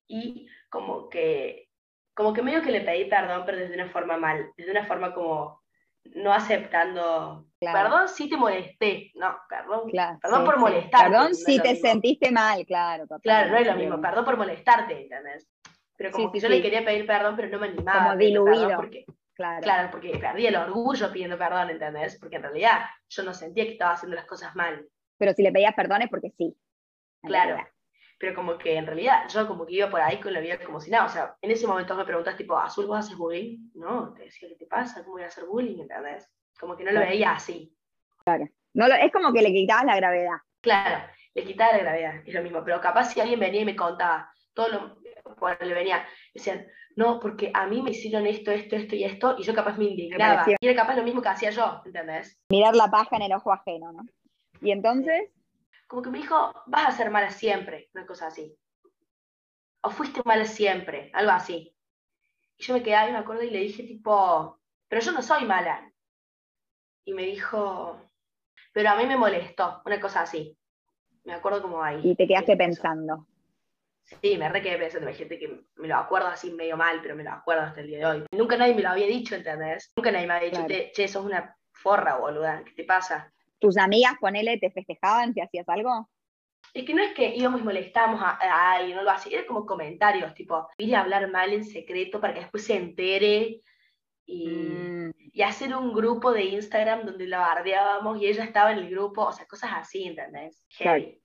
[0.08, 1.68] Y como que,
[2.12, 4.50] como que medio que le pedí perdón, pero desde una forma mal.
[4.56, 5.62] Desde una forma como,
[6.04, 7.46] no aceptando.
[7.60, 9.10] Perdón si te molesté.
[9.14, 9.90] No, perdón.
[10.22, 11.10] perdón por molestarte.
[11.10, 13.06] Perdón si te sentiste mal, claro.
[13.22, 14.00] Claro, no es lo mismo.
[14.00, 15.48] Perdón por molestarte, ¿entendés?
[15.96, 18.10] Pero como que yo le quería pedir perdón, pero no me animaba.
[18.10, 18.76] Como diluido.
[18.76, 19.04] Porque,
[19.38, 19.62] Claro.
[19.62, 22.18] Claro, porque perdí el orgullo pidiendo perdón, ¿entendés?
[22.18, 24.84] Porque en realidad yo no sentía que estaba haciendo las cosas mal.
[25.16, 26.56] Pero si le pedías perdón es porque sí.
[27.22, 27.50] Claro.
[27.50, 27.70] realidad.
[28.18, 30.80] Pero como que en realidad yo como que iba por ahí con la vida como
[30.80, 31.06] si nada.
[31.06, 33.70] O sea, en ese momento me preguntas tipo, ¿Azul vos haces bullying?
[33.74, 35.02] No, te decía, ¿qué te pasa?
[35.04, 35.80] ¿Cómo voy a hacer bullying?
[35.82, 36.28] ¿Entendés?
[36.58, 37.10] Como que no lo Claro.
[37.12, 37.72] veía así.
[38.74, 40.36] No, lo- es como que le quitabas la gravedad.
[40.60, 41.04] Claro,
[41.34, 42.62] le quitaba la gravedad, es lo mismo.
[42.64, 44.98] Pero capaz si alguien venía y me contaba, todo lo,
[45.38, 46.04] cuando le venía,
[46.34, 49.78] decían, no, porque a mí me hicieron esto, esto, esto y esto, y yo capaz
[49.78, 50.44] me indignaba.
[50.60, 52.36] Y era capaz lo mismo que hacía yo, ¿entendés?
[52.50, 54.02] Mirar la paja en el ojo ajeno, ¿no?
[54.60, 55.30] Y entonces,
[55.88, 58.56] Como que me dijo, vas a ser mala siempre, una cosa así.
[59.82, 61.74] O fuiste mala siempre, algo así.
[62.58, 65.44] Y yo me quedé ahí, me acuerdo, y le dije tipo, pero yo no soy
[65.44, 65.90] mala.
[67.04, 68.00] Y me dijo,
[68.72, 70.56] pero a mí me molestó, una cosa así.
[71.24, 72.00] Me acuerdo como ahí.
[72.04, 73.26] y te quedaste pensando.
[74.22, 77.14] Sí, me re quedé pensando, hay gente que me lo acuerdo así medio mal, pero
[77.14, 78.26] me lo acuerdo hasta el día de hoy.
[78.32, 79.92] Nunca nadie me lo había dicho, ¿entendés?
[79.96, 80.74] Nunca nadie me había dicho, Claro.
[80.74, 83.32] "Te- che, sos una forra, boluda, ¿qué te pasa?
[83.58, 86.08] ¿Tus amigas, ponele, te festejaban si hacías algo?
[86.74, 89.46] Es que no es que íbamos y molestábamos a, a alguien o algo así, era
[89.46, 93.62] como comentarios, tipo, ir a hablar mal en secreto para que después se entere
[94.26, 98.78] y, Mm, y hacer un grupo de Instagram donde la bardeábamos y ella estaba en
[98.78, 100.66] el grupo, o sea, cosas así, ¿entendés?
[100.76, 101.00] Claro.
[101.00, 101.22] Heavy.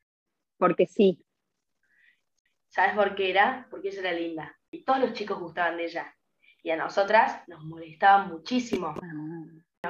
[0.57, 1.25] porque sí.
[2.69, 3.67] ¿Sabes por qué era?
[3.69, 4.59] Porque ella era linda.
[4.71, 6.15] Y todos los chicos gustaban de ella.
[6.63, 8.95] Y a nosotras nos molestaban muchísimo.
[9.01, 9.42] Ah,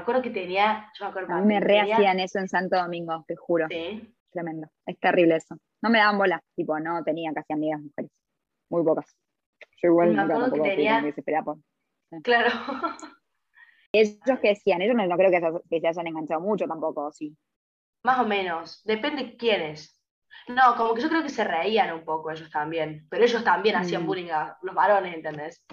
[0.03, 2.47] acuerdo que tenía, yo me acuerdo A mí me que re tenía- hacían eso en
[2.47, 3.67] Santo Domingo, te juro.
[3.69, 4.15] Sí.
[4.31, 4.67] Tremendo.
[4.85, 5.57] Es terrible eso.
[5.81, 6.41] No me daban bola.
[6.55, 8.11] Tipo, no tenía casi amigas mujeres.
[8.69, 9.15] Muy pocas.
[9.81, 11.57] Yo igual Me nunca que tampoco tenía- tan desesperada por-
[12.23, 12.49] Claro.
[13.91, 17.11] Ellos que decían, ellos no, no creo que se, que se hayan enganchado mucho tampoco,
[17.11, 17.35] sí.
[18.03, 18.81] Más o menos.
[18.85, 19.99] Depende quiénes.
[20.47, 23.05] No, como que yo creo que se reían un poco ellos también.
[23.09, 24.07] Pero ellos también hacían Mm.
[24.07, 25.63] bullying a los varones, ¿entendés?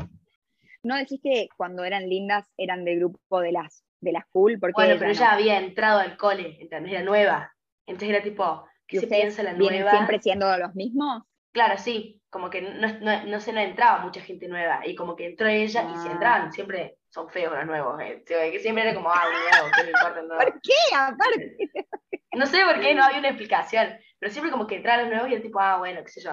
[0.83, 4.73] No decís que cuando eran lindas eran del grupo de las, de las cool, porque
[4.75, 5.17] Bueno, ella pero no.
[5.19, 6.93] ella había entrado al cole, ¿entendés?
[6.93, 7.53] Era nueva.
[7.87, 9.91] Entonces era tipo, ¿Y ¿qué se piensa la nueva?
[9.91, 11.23] siempre siendo los mismos?
[11.53, 15.17] Claro, sí, como que no, no, no se no entraba mucha gente nueva, y como
[15.17, 16.13] que entró ella, y si Ah.
[16.13, 19.91] entraban, siempre son feos los nuevos, eh, que siempre era como, ah, nuevo, ¿qué me
[19.91, 20.43] importa el nuevo?
[20.43, 20.97] ¿Por qué?
[20.97, 21.57] Aparte.
[22.33, 23.89] No sé por qué no había una explicación,
[24.21, 26.31] pero siempre como que entraban los nuevos y era tipo, ah, bueno, qué sé yo.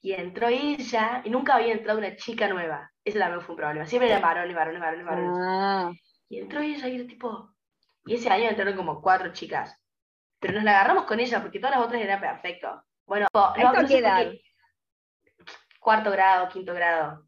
[0.00, 3.84] Y entró ella, y nunca había entrado una chica nueva, ese también fue un problema,
[3.86, 5.32] siempre eran varones, varones, varones, varones.
[5.38, 5.92] Ah,
[6.28, 7.54] Y entró ella y era tipo,
[8.04, 9.78] y ese año entraron como cuatro chicas,
[10.38, 12.82] pero nos la agarramos con ella, porque todas las otras eran perfecto.
[13.06, 14.32] Bueno, no, ¿Esto no qué edad?
[15.80, 17.24] Cuarto grado, quinto grado.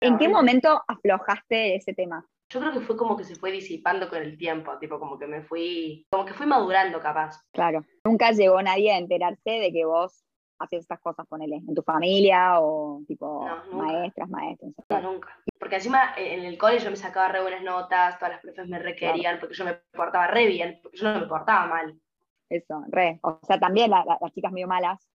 [0.00, 2.26] ¿En qué momento aflojaste ese tema?
[2.48, 5.26] Yo creo que fue como que se fue disipando con el tiempo, tipo como que
[5.26, 7.40] me fui, como que fui madurando capaz.
[7.52, 7.84] Claro.
[8.04, 10.24] Nunca llegó nadie a enterarse de que vos
[10.58, 14.72] hacías estas cosas, ponele, en tu familia o tipo No, maestras, maestros.
[14.88, 15.36] No, nunca.
[15.66, 18.68] Porque encima eh, en el cole yo me sacaba re buenas notas, todas las profes
[18.68, 22.00] me requerían, porque yo me portaba re bien, porque yo no me portaba mal.
[22.48, 23.18] Eso, re.
[23.24, 25.10] O sea, también la- la- las chicas medio malas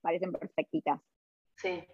[0.00, 1.00] parecen perfectitas.
[1.56, 1.84] Sí.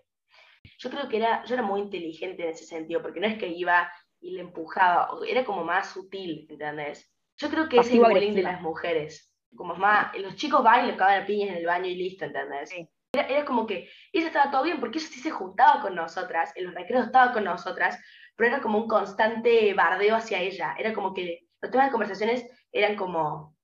[0.79, 3.49] Yo creo que era, yo era muy inteligente en ese sentido, porque no es que
[3.49, 7.11] iba y le empujaba, era como más sutil, ¿entendés?
[7.39, 9.35] Yo creo que ese es el bullying de las mujeres.
[9.57, 11.95] Como es más, los chicos van y le cagan a piñas en el baño y
[11.95, 12.69] listo, ¿entendés?
[12.69, 12.87] Sí.
[13.19, 16.53] Era, era como que ella estaba todo bien, porque ella sí se juntaba con nosotras,
[16.57, 17.99] en los recreos estaba con nosotras,
[18.37, 20.75] pero era como un constante bardeo hacia ella.
[20.79, 23.57] Era como que los temas de conversaciones eran como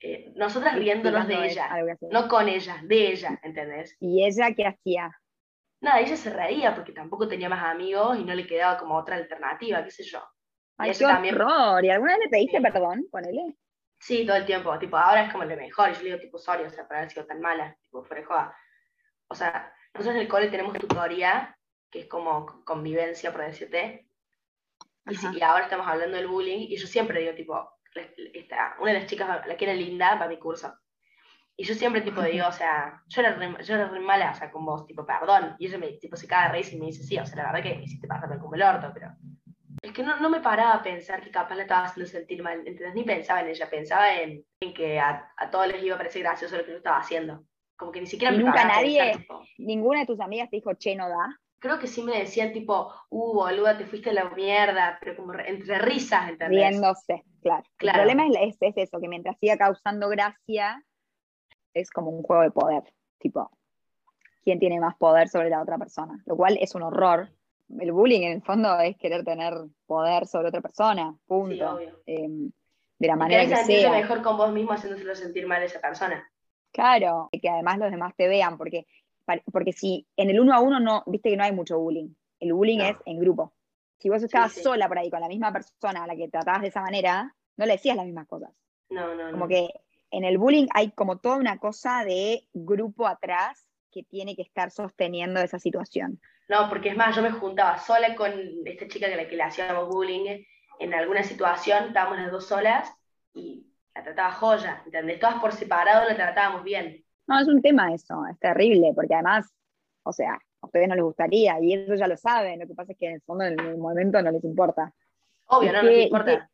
[0.00, 1.68] eh, nosotras riéndonos de ella,
[2.10, 3.96] no con ella, de ella, ¿entendés?
[4.00, 5.10] ¿Y ella qué hacía?
[5.82, 9.16] Nada, ella se reía porque tampoco tenía más amigos y no le quedaba como otra
[9.16, 10.18] alternativa, qué sé yo.
[10.18, 10.22] Y
[10.84, 11.84] Ay, ella qué también- horror.
[11.84, 12.62] ¿Y alguna vez le pediste Sí.
[12.62, 13.06] perdón?
[13.10, 13.56] Ponele.
[13.98, 16.38] Sí, todo el tiempo, tipo, ahora es como lo mejor, y yo le digo tipo,
[16.38, 18.56] sorry, o sea, para haber sido tan mala, tipo, fuera joda.
[19.30, 21.56] O sea, nosotros en el cole tenemos tutoría,
[21.90, 24.08] que es como convivencia, por decirte,
[25.06, 27.70] y, y ahora estamos hablando del bullying, y yo siempre digo, tipo,
[28.34, 30.74] esta- una de las chicas, la que era linda, para mi curso.
[31.56, 34.34] Y yo siempre, tipo, digo, o sea, yo era, re, yo era re mala, o
[34.34, 35.56] sea, con vos, tipo, perdón.
[35.58, 37.52] Y ella me, tipo, se caga de risa y me dice, sí, o sea, la
[37.52, 39.12] verdad que me hiciste pasarme como el orto, pero...
[39.82, 42.58] Es que no, no me paraba a pensar que capaz la estaba haciendo sentir mal,
[42.66, 42.94] ¿entendés?
[42.94, 46.22] Ni pensaba en ella, pensaba en, en que a, a todos les iba a parecer
[46.22, 47.44] gracioso lo que yo estaba haciendo.
[47.80, 49.12] Como que ni siquiera ¿Y me nunca nadie?
[49.12, 51.40] pensar, Ninguna de tus amigas te dijo, che, no da.
[51.58, 55.32] Creo que sí me decían, tipo, uh, boluda, te fuiste a la mierda, pero como
[55.32, 56.68] re- entre risas, ¿entendés?
[56.70, 57.64] Riéndose, claro.
[57.76, 58.02] Claro.
[58.02, 60.84] El problema es, es- es eso, que mientras siga causando gracia,
[61.74, 62.82] es como un juego de poder.
[63.18, 63.50] Tipo,
[64.44, 66.22] ¿quién tiene más poder sobre la otra persona?
[66.26, 67.30] Lo cual es un horror.
[67.78, 69.54] El bullying, en el fondo, es querer tener
[69.86, 71.54] poder sobre otra persona, punto.
[71.54, 72.00] Sí, obvio.
[72.06, 72.28] Eh,
[72.98, 73.92] de la manera que sea.
[73.92, 76.30] mejor con vos mismo haciéndoselo sentir mal a esa persona.
[76.72, 78.86] Claro, que además los demás te vean, porque,
[79.52, 82.08] porque si en el uno a uno no, viste que no hay mucho bullying.
[82.38, 82.84] El bullying No.
[82.84, 83.52] es en grupo.
[83.98, 84.62] Si vos estabas sí.
[84.62, 87.66] sola por ahí con la misma persona a la que tratabas de esa manera, no
[87.66, 88.50] le decías las mismas cosas.
[88.88, 89.48] No, no, Como no.
[89.48, 89.68] que
[90.10, 94.70] en el bullying hay como toda una cosa de grupo atrás que tiene que estar
[94.70, 96.20] sosteniendo esa situación.
[96.48, 98.32] No, porque es más, yo me juntaba sola con
[98.64, 100.42] esta chica que la que le hacíamos bullying
[100.78, 102.90] en alguna situación, estábamos las dos solas
[103.34, 103.66] y
[104.00, 105.20] la trataba joya, ¿entendés?
[105.20, 107.04] Todas por separado la tratábamos bien.
[107.26, 109.46] No, es un tema eso, es terrible, porque además,
[110.02, 112.92] o sea, a ustedes no les gustaría, y eso ya lo saben, lo que pasa
[112.92, 114.92] es que en el fondo en el momento no les importa.
[115.46, 116.50] Obvio, ¿Y no, y importa.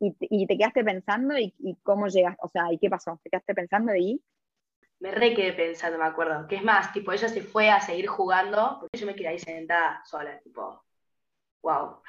[0.00, 3.18] Y, te- y te quedaste pensando y, y cómo llegaste, o sea, ¿y qué pasó?
[3.22, 4.22] ¿Te quedaste pensando y
[5.00, 6.46] Me re quedé pensando, me acuerdo.
[6.48, 9.38] Que es más, tipo, ella se fue a seguir jugando, porque yo me quedé ahí
[9.38, 10.84] sentada sola, tipo,
[11.62, 12.02] wow.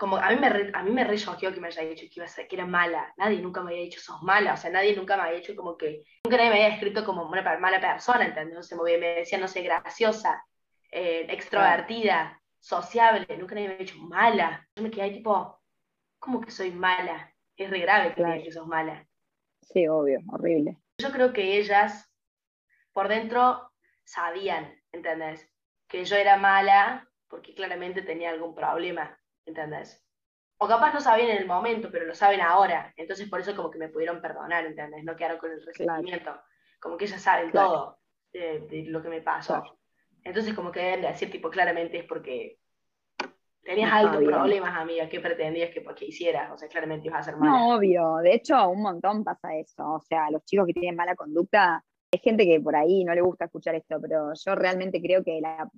[0.00, 2.24] Como a mí me re, a mí me re que me haya dicho que, iba
[2.24, 3.12] a ser, que era mala.
[3.18, 5.76] Nadie nunca me había dicho sos mala, o sea, nadie nunca me había dicho como
[5.76, 8.54] que, nunca nadie me había escrito como una mala persona, ¿entendés?
[8.54, 10.42] No sé, me, me decía, no sé, graciosa,
[10.90, 14.66] eh, extrovertida, sociable, nunca nadie me había dicho mala.
[14.74, 15.60] Yo me quedé ahí tipo,
[16.18, 17.30] ¿cómo que soy mala?
[17.54, 18.32] Es re grave que me Claro.
[18.32, 19.06] digan que sos mala.
[19.60, 20.78] Sí, obvio, horrible.
[20.96, 22.10] Yo creo que ellas
[22.94, 23.70] por dentro
[24.04, 25.46] sabían, ¿entendés?
[25.86, 30.04] Que yo era mala porque claramente tenía algún problema, ¿entendés?
[30.58, 32.92] O capaz no sabían en el momento, pero lo saben ahora.
[32.96, 35.04] Entonces por eso como que me pudieron perdonar, ¿entendés?
[35.04, 36.32] No quedaron con el resentimiento.
[36.80, 37.68] Como que ellas saben Claro.
[37.68, 37.98] todo
[38.32, 39.54] de, de lo que me pasó.
[39.60, 39.78] Claro.
[40.22, 42.58] Entonces como que deben de decir, tipo, claramente es porque
[43.62, 45.08] tenías No altos problemas, amiga.
[45.08, 46.50] ¿Qué pretendías que porque hicieras?
[46.52, 47.52] O sea, claramente ibas a ser mala.
[47.52, 49.94] No, obvio, de hecho, un montón pasa eso.
[49.94, 51.82] O sea, los chicos que tienen mala conducta,
[52.12, 55.40] hay gente que por ahí no le gusta escuchar esto, pero yo realmente creo que
[55.40, 55.70] la-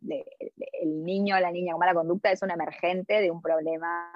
[0.81, 4.11] el niño o la niña con mala conducta es un emergente de un problema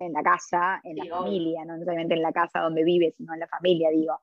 [0.00, 3.40] en la casa, en la familia, no necesariamente en la casa donde vive, sino en
[3.40, 4.20] la familia, digo.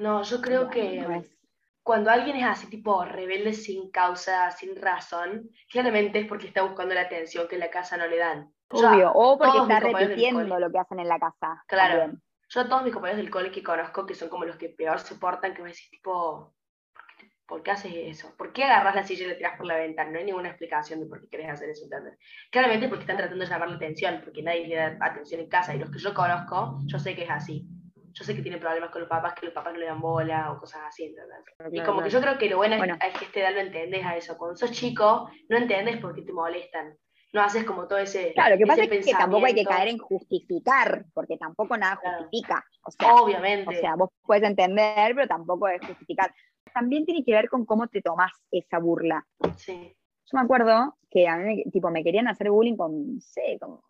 [0.00, 1.00] No, yo creo Bueno, que...
[1.00, 1.34] no es-
[1.82, 6.94] cuando alguien es así tipo rebelde sin causa, sin razón, claramente es porque está buscando
[6.94, 8.52] la atención que en la casa no le dan.
[8.70, 11.64] Obvio, o porque está repitiendo lo que hacen en la casa.
[11.66, 12.00] Claro.
[12.00, 12.22] también.
[12.48, 15.00] Yo a todos mis compañeros del cole que conozco, que son como los que peor
[15.00, 16.54] se portan, que me decís tipo,
[16.92, 18.34] ¿por qué, por qué haces eso?
[18.36, 20.10] ¿Por qué agarras la silla y la tiras por la ventana?
[20.10, 22.18] No hay ninguna explicación de por qué querés hacer eso, ¿entendés?
[22.50, 25.74] Claramente porque están tratando de llamar la atención, porque nadie le da atención en casa,
[25.74, 27.66] y los que yo conozco, yo sé que es así.
[28.12, 30.50] Yo sé que tiene problemas con los papás, que los papás no le dan bola
[30.50, 31.38] o cosas así, ¿entendés?
[31.70, 32.94] Y Claro, como que yo creo que lo bueno, es- Bueno.
[32.94, 34.36] es que a esta edad lo entendés a eso.
[34.36, 36.96] Cuando sos chico, no entendés por qué te molestan.
[37.32, 38.32] No haces como todo ese.
[38.32, 41.96] Claro, lo que pasa es que tampoco hay que caer en justificar, porque tampoco nada
[41.96, 42.18] Claro.
[42.24, 42.64] justifica.
[42.84, 43.68] O sea, Obviamente.
[43.68, 46.32] O sea, vos puedes entender, pero tampoco es justificar.
[46.72, 49.26] También tiene que ver con cómo te tomás esa burla.
[49.56, 49.94] sí.
[50.30, 53.82] Yo me acuerdo que a mí, tipo, me querían hacer bullying con, no sé, como,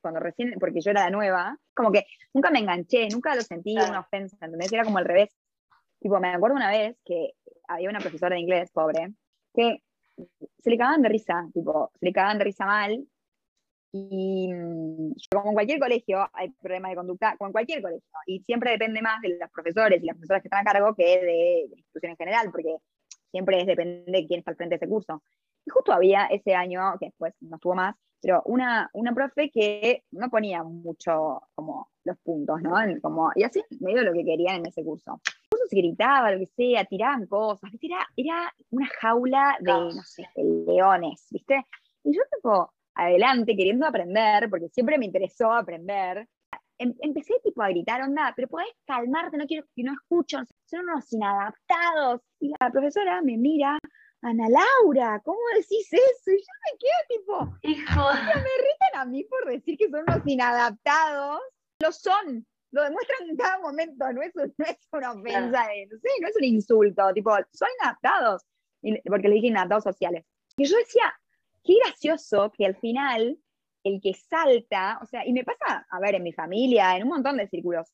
[0.00, 3.74] cuando recién, porque yo era la nueva, como que nunca me enganché, nunca lo sentí
[3.74, 3.90] Claro.
[3.90, 4.72] una ofensa, ¿entendés?
[4.72, 5.36] Era como al revés.
[6.00, 7.34] Tipo, me acuerdo una vez que
[7.68, 9.12] había una profesora de inglés, pobre,
[9.54, 9.82] que
[10.16, 13.06] se le cagaban de risa, tipo, se le cagaban de risa mal,
[13.92, 18.40] y mm, como en cualquier colegio hay problemas de conducta, como en cualquier colegio, y
[18.40, 21.66] siempre depende más de los profesores y las profesoras que están a cargo que de,
[21.70, 22.76] la institución en general, porque
[23.30, 25.22] siempre es depende de quién está al frente de ese curso.
[25.64, 30.04] Y justo había ese año, que después no estuvo más, pero una, una profe que
[30.12, 32.74] no ponía mucho como los puntos, ¿no?
[33.02, 35.20] Como, y así medio lo que querían en ese curso.
[35.62, 37.86] Curso se gritaba, lo que sea, tiraban cosas, ¿viste?
[37.86, 39.94] Era, era una jaula de, Caos.
[39.96, 41.66] no sé, de leones, ¿viste?
[42.04, 46.28] Y yo tipo, adelante, queriendo aprender, porque siempre me interesó aprender,
[46.78, 50.80] em- empecé tipo a gritar, onda, pero podés calmarte, no quiero que no escucho, son
[50.80, 52.20] unos inadaptados.
[52.40, 53.78] Y la profesora me mira,
[54.22, 56.30] Ana Laura, ¿cómo decís eso?
[56.30, 58.08] Y yo me quedo tipo, Hijo.
[58.08, 61.40] gritan a mí por decir que son unos inadaptados.
[61.80, 65.86] Lo son, lo demuestran en cada momento, no es, un- no es una ofensa, de-
[65.90, 68.42] no sé, no es un insulto, tipo, son inadaptados,
[69.04, 70.24] porque le dije inadaptados sociales.
[70.56, 71.14] Y yo decía,
[71.62, 73.38] qué gracioso que al final
[73.84, 77.08] el que salta, o sea, y me pasa, a ver, en mi familia, en un
[77.10, 77.92] montón de círculos,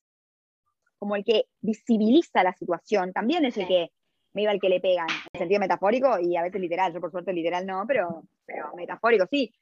[0.99, 3.91] como el que visibiliza la situación, también es el que
[4.35, 7.11] me iba al que le pegan, en sentido metafórico y a veces literal, yo por
[7.11, 9.53] suerte literal no, pero, pero metafórico sí.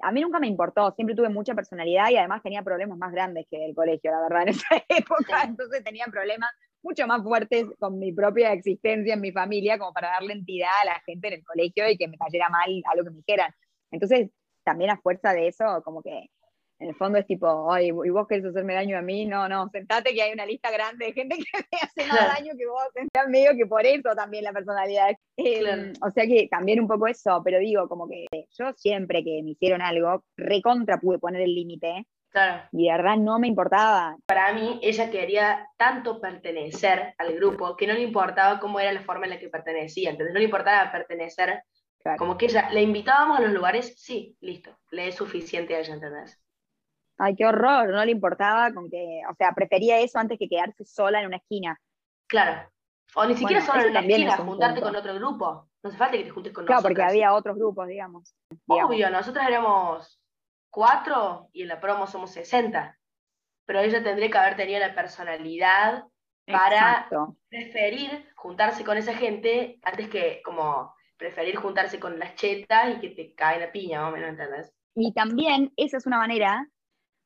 [0.00, 3.46] A mí nunca me importó, siempre tuve mucha personalidad y además tenía problemas más grandes
[3.50, 6.50] que el colegio, la verdad, en esa época, entonces tenía problemas
[6.82, 10.86] mucho más fuertes con mi propia existencia en mi familia como para darle entidad a
[10.86, 13.52] la gente en el colegio y que me cayera mal a lo que me dijeran.
[13.90, 14.30] Entonces,
[14.64, 16.28] también a fuerza de eso, como que
[16.80, 19.26] en el fondo es tipo, ay, ¿y vos querés hacerme daño a mí?
[19.26, 22.32] No, no, sentate que hay una lista grande de gente que me hace más Claro.
[22.34, 22.84] daño que vos.
[22.94, 25.10] Está medio que por eso también la personalidad.
[25.36, 25.92] Eh, Claro.
[26.02, 28.26] O sea que también un poco eso, pero digo, como que
[28.58, 32.62] yo siempre que me hicieron algo, recontra pude poner el límite Claro.
[32.72, 34.16] y de verdad no me importaba.
[34.26, 39.02] Para mí, ella quería tanto pertenecer al grupo que no le importaba cómo era la
[39.02, 40.10] forma en la que pertenecía.
[40.10, 41.62] Entonces, no le importaba pertenecer
[42.16, 43.94] Como que ella, ¿le invitábamos a los lugares?
[43.96, 44.76] Sí, listo.
[44.92, 46.38] Le es suficiente a ella, ¿entendés?
[47.18, 50.84] Ay, qué horror, no le importaba con que, o sea, prefería eso antes que quedarse
[50.84, 51.80] sola en una esquina.
[52.28, 52.70] Claro.
[53.14, 55.68] O ni siquiera sola en una esquina, juntarte con otro grupo.
[55.82, 56.82] No hace falta que te juntes con nosotros.
[56.82, 58.34] Claro, porque había otros grupos, digamos.
[58.66, 60.20] Obvio, nosotros éramos
[60.70, 62.96] cuatro y en la promo somos 60.
[63.66, 66.04] Pero ella tendría que haber tenido la personalidad
[66.46, 67.08] para
[67.48, 73.10] preferir juntarse con esa gente antes que como preferir juntarse con las chetas y que
[73.10, 74.72] te cae la piña, más o menos, ¿entendés?
[74.94, 76.66] Y también esa es una manera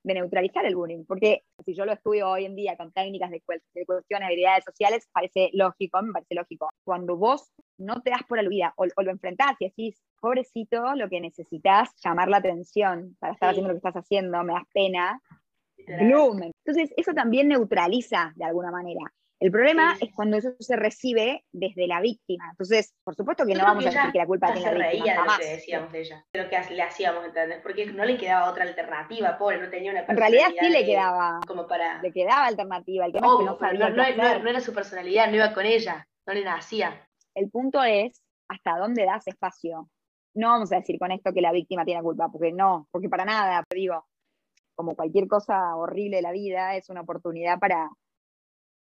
[0.05, 3.43] de neutralizar el bullying, porque si yo lo estudio hoy en día con técnicas de,
[3.75, 6.71] de cuestiones de habilidades sociales, parece lógico, me parece lógico.
[6.85, 11.09] Cuando vos no te das por aludida o, o lo enfrentás y decís, pobrecito, lo
[11.09, 15.21] que necesitas, llamar la atención para estar haciendo lo que estás haciendo, me das pena,
[16.65, 19.13] Entonces, eso también neutraliza de alguna manera.
[19.43, 22.47] El problema es cuando eso se recibe desde la víctima.
[22.53, 24.95] Entonces, por supuesto que no vamos a decir que la culpa tiene la víctima.
[24.95, 27.61] Se reía de lo que decíamos de ella, de lo que le hacíamos, ¿entendés?
[27.61, 30.47] Porque no le quedaba otra alternativa, pobre, no tenía una personalidad.
[30.47, 31.41] En realidad sí le quedaba.
[31.45, 32.01] Como para...
[32.01, 33.07] Le quedaba alternativa.
[33.07, 33.91] El tema es que no sabía.
[33.91, 37.05] No, no, era su personalidad, no iba con ella, no le nacía.
[37.35, 39.91] El punto es hasta dónde das espacio.
[40.35, 43.25] No vamos a decir con esto que la víctima tiene culpa, porque no, porque para
[43.25, 44.07] nada, digo,
[44.77, 47.91] como cualquier cosa horrible de la vida, es una oportunidad para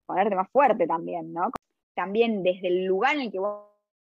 [0.06, 1.52] ponerte más fuerte también, ¿no?
[1.96, 3.64] También desde el lugar en el que vos,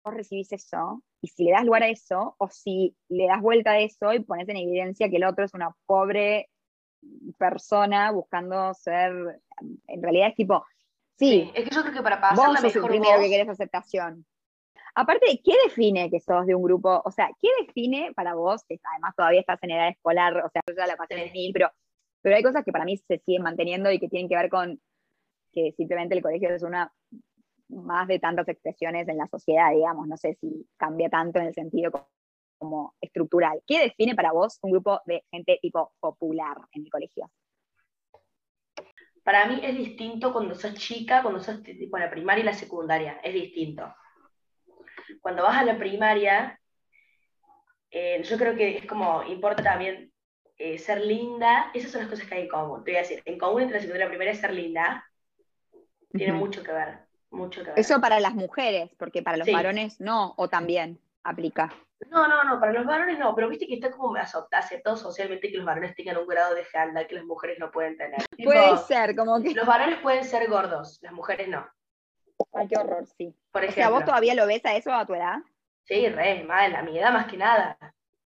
[0.05, 3.79] recibís eso, y si le das lugar a eso, o si le das vuelta a
[3.79, 6.49] eso y pones en evidencia que el otro es una pobre
[7.37, 9.41] persona buscando ser,
[9.87, 10.65] en realidad es tipo,
[11.17, 14.25] sí, es que yo creo que para pasar vos sos el primero que querés aceptación.
[14.95, 17.01] Aparte, ¿qué define que sos de un grupo?
[17.03, 20.61] O sea, ¿qué define para vos, que además todavía estás en edad escolar, o sea,
[20.67, 21.71] yo ya la pasé en mil, pero,
[22.21, 24.79] pero hay cosas que para mí se siguen manteniendo y que tienen que ver con
[25.53, 26.91] que simplemente el colegio es una
[27.69, 31.53] más de tantas expresiones en la sociedad, digamos, no sé si cambia tanto en el
[31.53, 31.91] sentido
[32.57, 33.61] como, estructural.
[33.67, 37.29] ¿Qué define para vos un grupo de gente tipo popular en el colegio?
[39.21, 43.19] Para mí es distinto cuando sos chica, cuando sos tipo la primaria y la secundaria,
[43.21, 43.93] es distinto.
[45.21, 46.57] Cuando vas a la primaria,
[47.91, 50.13] eh, yo creo que es como, importa también
[50.57, 52.83] eh, ser linda, esas son las cosas que hay en común.
[52.85, 55.05] Te voy a decir, en común entre la secundaria y la primaria es ser linda,
[56.13, 56.99] tiene mucho que ver,
[57.31, 57.79] mucho que ver.
[57.79, 61.73] Eso para las mujeres, porque para los varones no, o también aplica.
[62.09, 65.57] No, no, no, para los varones no, pero viste que está como aceptado socialmente que
[65.57, 68.19] los varones tengan un grado de fealdad que las mujeres no pueden tener.
[68.43, 69.53] Puede ser, como que...
[69.53, 71.65] Los varones pueden ser gordos, las mujeres no.
[72.53, 73.33] Ay, qué horror, sí.
[73.51, 75.37] Por ejemplo, o sea, ¿vos todavía lo ves a eso a tu edad?
[75.83, 77.77] Sí, re, mal, a mi edad más que nada.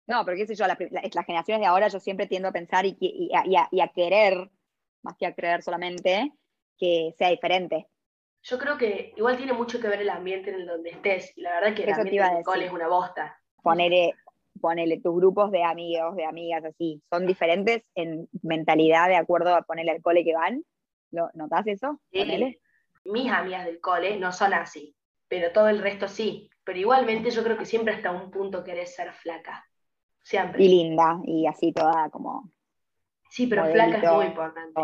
[0.07, 0.77] No, pero qué sé yo, las
[1.25, 4.51] generaciones de ahora yo siempre tiendo a pensar y, y, a, y, a, querer,
[5.01, 6.31] más que a creer solamente,
[6.77, 7.87] que sea diferente.
[8.43, 11.35] Yo creo que igual tiene mucho que ver el ambiente en el donde estés.
[11.35, 13.39] Y la verdad que el ambiente del cole es una bosta.
[13.63, 14.13] Ponele,
[14.61, 19.63] ponele tus grupos de amigos, de amigas, así, ¿son diferentes en mentalidad de acuerdo a
[19.63, 20.63] ponerle al cole que van?
[21.11, 21.99] ¿Lo, ¿Notás eso?
[22.11, 22.59] Sí.
[23.05, 24.95] Mis amigas del cole no son así,
[25.27, 26.49] pero todo el resto sí.
[26.63, 29.65] Pero igualmente yo creo que siempre hasta un punto querés ser flaca.
[30.23, 30.63] Siempre.
[30.63, 32.51] Y linda, y así toda como.
[33.29, 34.81] Sí, pero flaca es muy importante.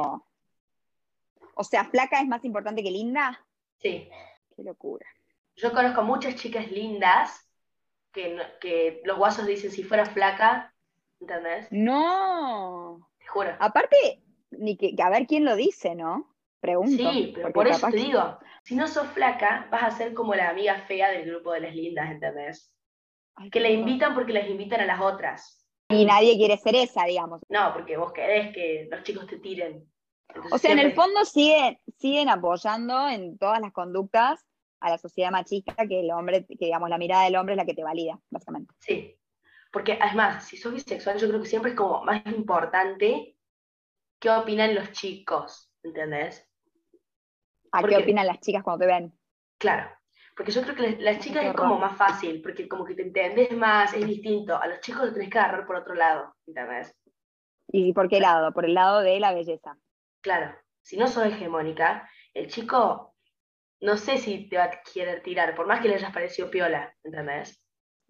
[1.61, 3.39] O sea, ¿flaca es más importante que linda?
[3.77, 4.09] Sí.
[4.55, 5.05] Qué locura.
[5.55, 7.47] Yo conozco muchas chicas lindas
[8.11, 10.73] que, que los guasos dicen si fuera flaca,
[11.19, 11.67] ¿entendés?
[11.69, 13.07] No.
[13.19, 13.51] Te juro.
[13.59, 16.33] Aparte, ni que, a ver quién lo dice, ¿no?
[16.59, 17.11] Pregunto.
[17.11, 20.49] Sí, pero por eso te digo, si no sos flaca, vas a ser como la
[20.49, 22.73] amiga fea del grupo de las lindas, ¿entendés?
[23.51, 25.63] que la invitan porque las invitan a las otras.
[25.89, 27.41] Y nadie quiere ser esa, digamos.
[27.49, 29.90] No, porque vos querés que los chicos te tiren
[30.51, 34.45] o sea, en el fondo siguen, siguen apoyando en todas las conductas
[34.79, 37.65] a la sociedad machista que el hombre, que digamos la mirada del hombre es la
[37.65, 38.73] que te valida, básicamente.
[38.79, 39.17] Sí.
[39.71, 43.37] Porque además, si sos bisexual, yo creo que siempre es como más importante
[44.19, 46.47] qué opinan los chicos, ¿entendés?
[47.71, 49.17] ¿A qué opinan las chicas cuando te ven?
[49.57, 49.89] Claro,
[50.35, 53.51] porque yo creo que las, chicas es como más fácil, porque como que te entiendes
[53.53, 54.59] más, es distinto.
[54.61, 56.93] A los chicos lo tenés que agarrar por otro lado, ¿entendés?
[57.67, 58.51] ¿Y por qué lado?
[58.51, 59.77] Por el lado de la belleza.
[60.21, 63.15] Claro, si no sos hegemónica, el chico
[63.81, 66.93] no sé si te va a querer tirar, por más que le hayas parecido piola,
[67.03, 67.61] ¿entendés?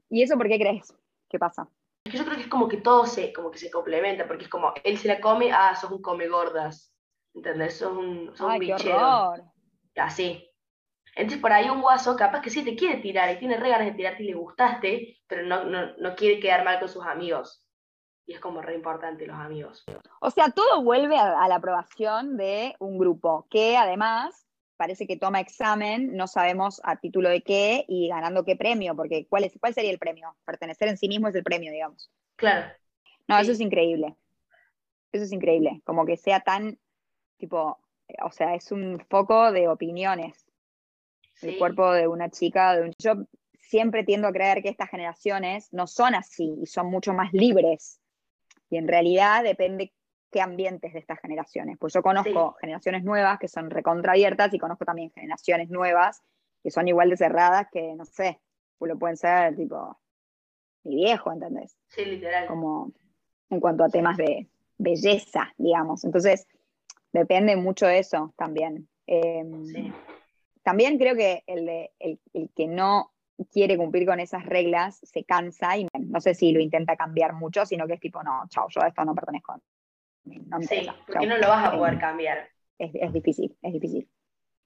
[0.10, 0.94] ¿Y eso por qué crees?
[1.30, 1.68] ¿Qué pasa?
[2.04, 4.44] Es que yo creo que es como que todo se, como que se complementa, porque
[4.44, 6.94] es como, él se la come, ah, sos un come gordas,
[7.34, 7.78] ¿entendés?
[7.78, 9.34] Sos un, sos Ay, un bichero.
[9.96, 10.46] Así.
[11.16, 13.88] Entonces por ahí un guaso capaz que sí te quiere tirar y tiene re ganas
[13.88, 17.66] de tirarte y le gustaste, pero no, no, no quiere quedar mal con sus amigos
[18.32, 19.84] y es como re importante los amigos.
[20.22, 25.42] O sea, todo vuelve a, la aprobación de un grupo, que además parece que toma
[25.42, 29.74] examen, no sabemos a título de qué y ganando qué premio, porque ¿cuál, es, cuál
[29.74, 30.34] sería el premio?
[30.46, 32.10] Pertenecer en sí mismo es el premio, digamos.
[32.38, 32.72] Claro.
[33.28, 34.16] No, eso es increíble.
[35.12, 36.80] Eso es increíble, como que sea tan,
[37.38, 37.78] tipo,
[38.24, 40.48] o sea, es un foco de opiniones.
[41.42, 42.94] El cuerpo de una chica, de un...
[42.98, 43.16] Yo
[43.72, 48.01] siempre tiendo a creer que estas generaciones no son así y son mucho más libres.
[48.72, 49.94] Y en realidad depende
[50.32, 51.78] qué ambientes de estas generaciones.
[51.78, 56.24] Pues yo conozco generaciones nuevas que son recontraabiertas y conozco también generaciones nuevas
[56.64, 58.40] que son igual de cerradas que, no sé,
[58.78, 60.00] pues lo pueden ser tipo
[60.84, 61.78] mi viejo, ¿entendés?
[61.90, 62.48] Sí, literal.
[62.48, 62.94] Como
[63.50, 64.48] en cuanto a temas de
[64.78, 66.06] belleza, digamos.
[66.06, 66.48] Entonces,
[67.12, 68.88] depende mucho de eso también.
[69.06, 69.94] Em, sí.
[70.64, 71.68] También creo que el,
[72.00, 73.12] el, el que no
[73.46, 77.66] quiere cumplir con esas reglas se cansa y no sé si lo intenta cambiar mucho,
[77.66, 79.62] sino que es tipo, no, chao, yo a esto no pertenezco
[80.24, 82.50] sí, porque no lo vas a poder cambiar.
[82.78, 84.10] Es, difícil, es difícil.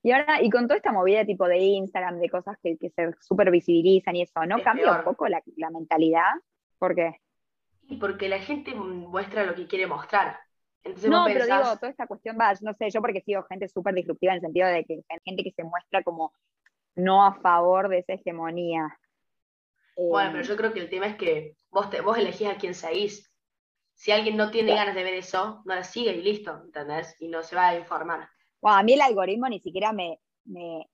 [0.02, 3.52] Y ahora, y con toda esta movida tipo de Instagram, de cosas que, se super
[3.52, 6.32] visibilizan y eso, ¿no cambia un poco la, mentalidad?
[6.78, 7.20] ¿Por qué?
[8.00, 10.40] porque la gente muestra lo que quiere mostrar.
[11.08, 14.34] no, pero digo, toda esta cuestión va, no sé, yo porque sigo gente súper disruptiva
[14.34, 16.34] en el sentido de que hay gente que se muestra como
[16.96, 18.98] no a favor de esa hegemonía.
[19.98, 22.58] Bueno, pero eh, yo creo que el tema es que vos, te, vos elegís a
[22.58, 23.32] quién seguís.
[23.94, 27.16] Si alguien no tiene ganas de ver eso, no la sigue y listo, ¿entendés?
[27.22, 28.28] Y no se va a informar.
[28.62, 30.20] Bueno, a mí el algoritmo ni siquiera me,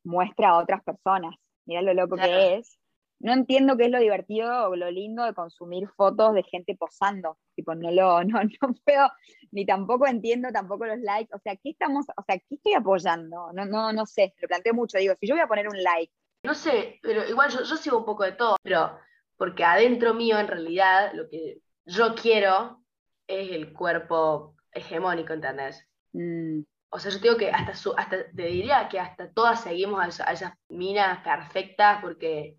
[0.03, 1.35] muestra a otras personas.
[1.65, 2.77] Mirá lo loco que es.
[3.19, 7.37] No entiendo qué es lo divertido o lo lindo de consumir fotos de gente posando.
[7.55, 9.09] Tipo, no lo, no, no puedo,
[9.51, 11.33] ni tampoco entiendo tampoco los likes.
[11.33, 13.51] O sea, ¿qué estamos, o sea, qué estoy apoyando?
[13.53, 14.97] No, no, no sé, lo planteo mucho.
[14.97, 16.13] Digo, si yo voy a poner un like.
[16.43, 18.97] No sé, pero igual yo, yo sigo un poco de todo, pero
[19.37, 22.83] porque adentro mío en realidad lo que yo quiero
[23.27, 25.87] es el cuerpo hegemónico, ¿entendés?
[26.13, 26.61] Mm.
[26.89, 30.31] O sea, yo digo que hasta, su, hasta te diría que hasta todas seguimos a,
[30.31, 32.57] esas minas perfectas porque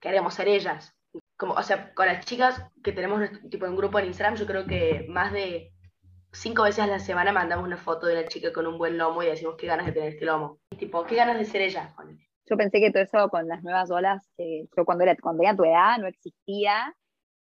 [0.00, 0.95] queremos ser ellas.
[1.36, 4.66] Como, o sea, con las chicas que tenemos tipo un grupo en Instagram, yo creo
[4.66, 5.72] que más de
[6.32, 9.22] cinco veces a la semana mandamos una foto de la chica con un buen lomo
[9.22, 10.58] y decimos qué ganas de tener este lomo.
[10.78, 11.94] tipo, qué ganas de ser ella.
[12.48, 15.64] Yo pensé que todo eso con las nuevas olas, yo cuando, era, cuando tenía tu
[15.64, 16.94] edad no existía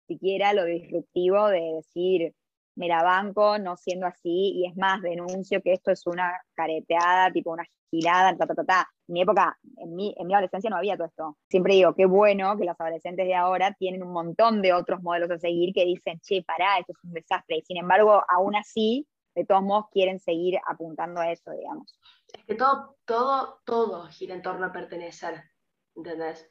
[0.06, 2.34] siquiera lo disruptivo de decir,
[2.76, 7.30] me la banco no siendo así, y es más, denuncio que esto es una careteada,
[7.32, 8.88] tipo una girada, ta, ta, ta, ta.
[9.08, 11.36] En mi época, en mi, en mi adolescencia no había todo esto.
[11.48, 15.30] Siempre digo, qué bueno que los adolescentes de ahora tienen un montón de otros modelos
[15.30, 17.56] a seguir que dicen, che, pará, esto es un desastre.
[17.56, 21.92] Y sin embargo, aún así, de todos modos, quieren seguir apuntando a eso, digamos.
[22.32, 25.42] Es que todo, todo, todo gira en torno a pertenecer,
[25.96, 26.48] ¿entendés?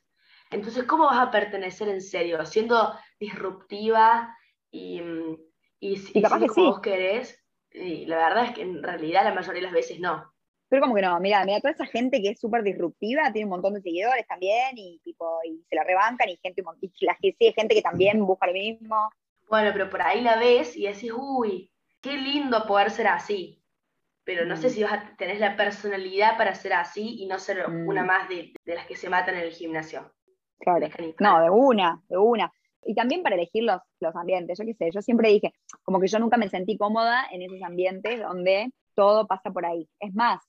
[0.51, 2.45] Entonces, ¿cómo vas a pertenecer en serio?
[2.45, 4.35] Siendo disruptiva
[4.71, 5.37] y mm,
[5.79, 9.61] y, si, capaz que vos querés, y la verdad es que en realidad la mayoría
[9.61, 10.31] de las veces no.
[10.67, 13.51] Pero como que no, mira, mira, toda esa gente que es súper disruptiva, tiene un
[13.51, 17.35] montón de seguidores también, y tipo, y se la rebancan, y gente, y la que
[17.37, 19.09] sí, gente que también busca lo mismo.
[19.49, 21.71] Bueno, pero por ahí la ves y decís, uy,
[22.01, 23.63] qué lindo poder ser así.
[24.23, 24.69] Pero no sé mm.
[24.69, 28.05] si vas a tener la personalidad para ser así y no ser una mm.
[28.05, 30.13] más de, de, las que se matan en el gimnasio.
[30.59, 30.87] Claro.
[31.19, 32.51] No, de una, de una
[32.83, 34.57] y también para elegir los, los ambientes.
[34.57, 35.53] Yo qué sé, yo siempre dije,
[35.83, 39.87] como que yo nunca me sentí cómoda en esos ambientes donde todo pasa por ahí.
[39.99, 40.41] Es más,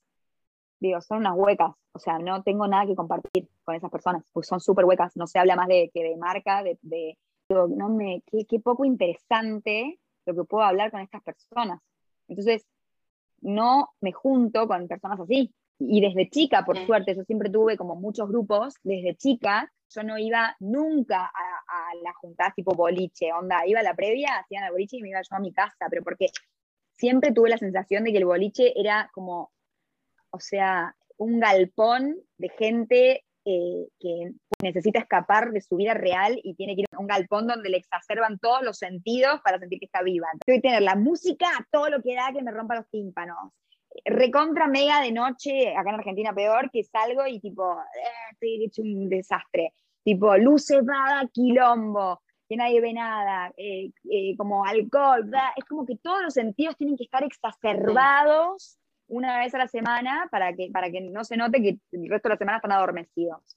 [0.79, 4.47] digo, son unas huecas, o sea, no tengo nada que compartir con esas personas, pues
[4.47, 7.19] son súper huecas, no se habla más de que de marca, de, de
[7.49, 11.81] digo, no me, qué, qué, poco interesante lo que puedo hablar con estas personas.
[12.29, 12.65] Entonces,
[13.41, 15.53] no me junto con personas así.
[15.79, 20.19] Y desde chica, por suerte, yo siempre tuve como muchos grupos, desde chica, yo no
[20.19, 24.97] iba nunca a, la juntada tipo boliche, onda, iba a la previa, hacían el boliche
[24.97, 26.29] y me iba yo a mi casa, pero porque
[26.97, 29.53] siempre tuve la sensación de que el boliche era como,
[30.31, 34.33] o sea, un galpón de gente eh, que
[34.63, 37.79] necesita escapar de su vida real y tiene que ir a un galpón donde le
[37.79, 40.29] exacerban todos los sentidos para sentir que está viva.
[40.45, 43.53] Tengo que tener la música, todo lo que da que me rompa los tímpanos
[44.05, 48.83] recontra mega de noche, acá en Argentina peor, que salgo y tipo, eh, estoy hecho
[48.83, 49.73] un desastre.
[50.03, 55.97] Tipo, luces, vaga, quilombo, que nadie ve nada, eh, eh, como alcohol, es como que
[55.97, 60.91] todos los sentidos tienen que estar exacerbados una vez a la semana para que, para
[60.91, 63.57] que no se note que el resto de la semana están adormecidos.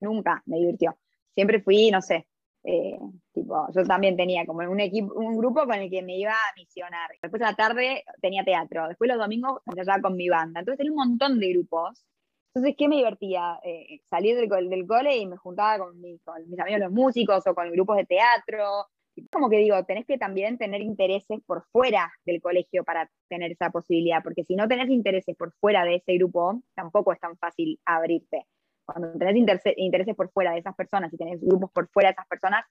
[0.00, 0.98] Nunca me divirtió.
[1.34, 2.26] Siempre fui, no sé,
[2.70, 2.98] eh,
[3.32, 6.54] tipo, yo también tenía como un equipo, un grupo con el que me iba a
[6.54, 7.08] misionar.
[7.22, 8.88] Después de la tarde tenía teatro.
[8.88, 10.60] Después los domingos ensayaba con mi banda.
[10.60, 12.04] Entonces tenía un montón de grupos.
[12.52, 13.58] Entonces, ¿qué me divertía?
[13.64, 16.20] Eh, salir del, del, cole y me juntaba con, mis
[16.60, 18.86] amigos los músicos o con grupos de teatro.
[19.32, 23.70] Como que digo, tenés que también tener intereses por fuera del colegio para tener esa
[23.70, 27.80] posibilidad, porque si no tenés intereses por fuera de ese grupo, tampoco es tan fácil
[27.86, 28.44] abrirte.
[28.92, 29.36] Cuando tenés
[29.76, 32.64] intereses por fuera de esas personas y tenés grupos por fuera de esas personas,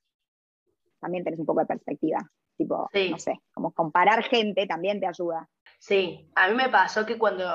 [0.99, 2.19] también tenés un poco de perspectiva.
[2.57, 5.47] Tipo, no sé, como comparar gente también te ayuda.
[5.77, 7.45] Sí, a mí me pasó que cuando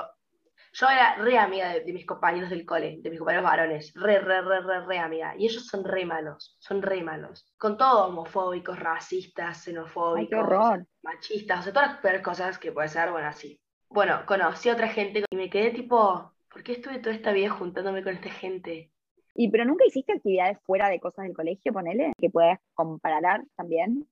[0.74, 4.42] yo era re amiga de, mis compañeros del cole, de mis compañeros varones, re, re,
[4.42, 5.34] re, re, re amiga.
[5.36, 7.52] Y ellos son re malos, son re malos.
[7.58, 13.10] Con todo homofóbicos, racistas, xenofóbicos, machistas, o sea, todas las peores cosas que puede ser,
[13.10, 13.60] bueno, así.
[13.88, 17.50] Bueno, conocí a otra gente y me quedé tipo, ¿por qué estuve toda esta vida
[17.50, 18.90] juntándome con esta gente?
[19.34, 24.06] Y pero nunca hiciste actividades fuera de cosas del colegio, ponele, que puedas comparar también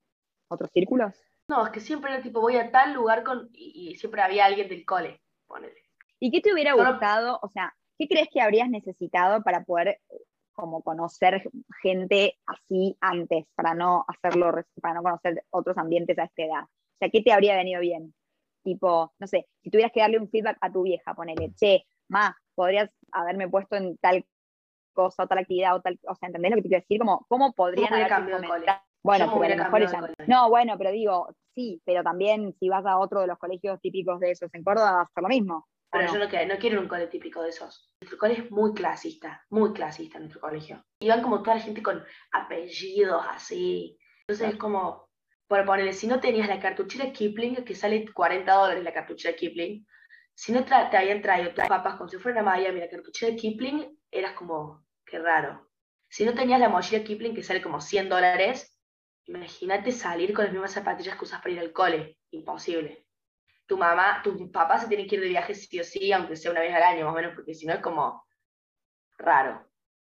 [0.47, 1.15] otros círculos.
[1.47, 4.45] No, es que siempre era tipo, voy a tal lugar con, y, y siempre había
[4.45, 5.75] alguien del cole, ponele.
[6.19, 7.39] ¿Y qué te hubiera gustado?
[7.41, 9.99] O sea, ¿qué crees que habrías necesitado para poder
[10.53, 11.49] como conocer
[11.81, 16.63] gente así antes, para no hacerlo, para no conocer otros ambientes a esta edad?
[16.63, 18.13] O sea, ¿qué te habría venido bien?
[18.63, 22.37] Tipo, no sé, si tuvieras que darle un feedback a tu vieja, ponele, che, ma,
[22.55, 24.25] podrías haberme puesto en tal
[24.93, 26.99] cosa o tal actividad o tal, o sea, ¿entendés lo que te quiero decir?
[26.99, 28.43] Como, ¿cómo podrían haber cambiado
[29.01, 33.27] Bueno, pero mejor No, bueno, pero digo, sí, pero también si vas a otro de
[33.27, 35.67] los colegios típicos de esos en Córdoba, vas a hacer lo mismo.
[35.89, 37.93] Pero yo no, no quiero un cole típico de esos.
[38.01, 40.85] Nuestro cole es muy clasista, muy clasista nuestro colegio.
[40.99, 43.97] Y van como toda la gente con apellidos así.
[44.21, 45.09] Entonces es como,
[45.47, 49.85] por ponerle, si no tenías la cartuchera Kipling, que sale 40 dólares la cartuchera Kipling,
[50.41, 53.99] si no te habían traído tus papás como si fuera a Miami la cartuchera Kipling,
[54.09, 55.69] eras como, qué raro.
[56.09, 58.81] Si no tenías la mochila Kipling, que sale como 100 dólares,
[59.25, 62.17] imagínate salir con las mismas zapatillas que usas para ir al cole.
[62.31, 63.05] Imposible
[63.71, 66.51] tu mamá, tu papá se tiene que ir de viaje sí o sí, aunque sea
[66.51, 68.21] una vez al año más o menos, porque si no es como
[69.17, 69.65] raro.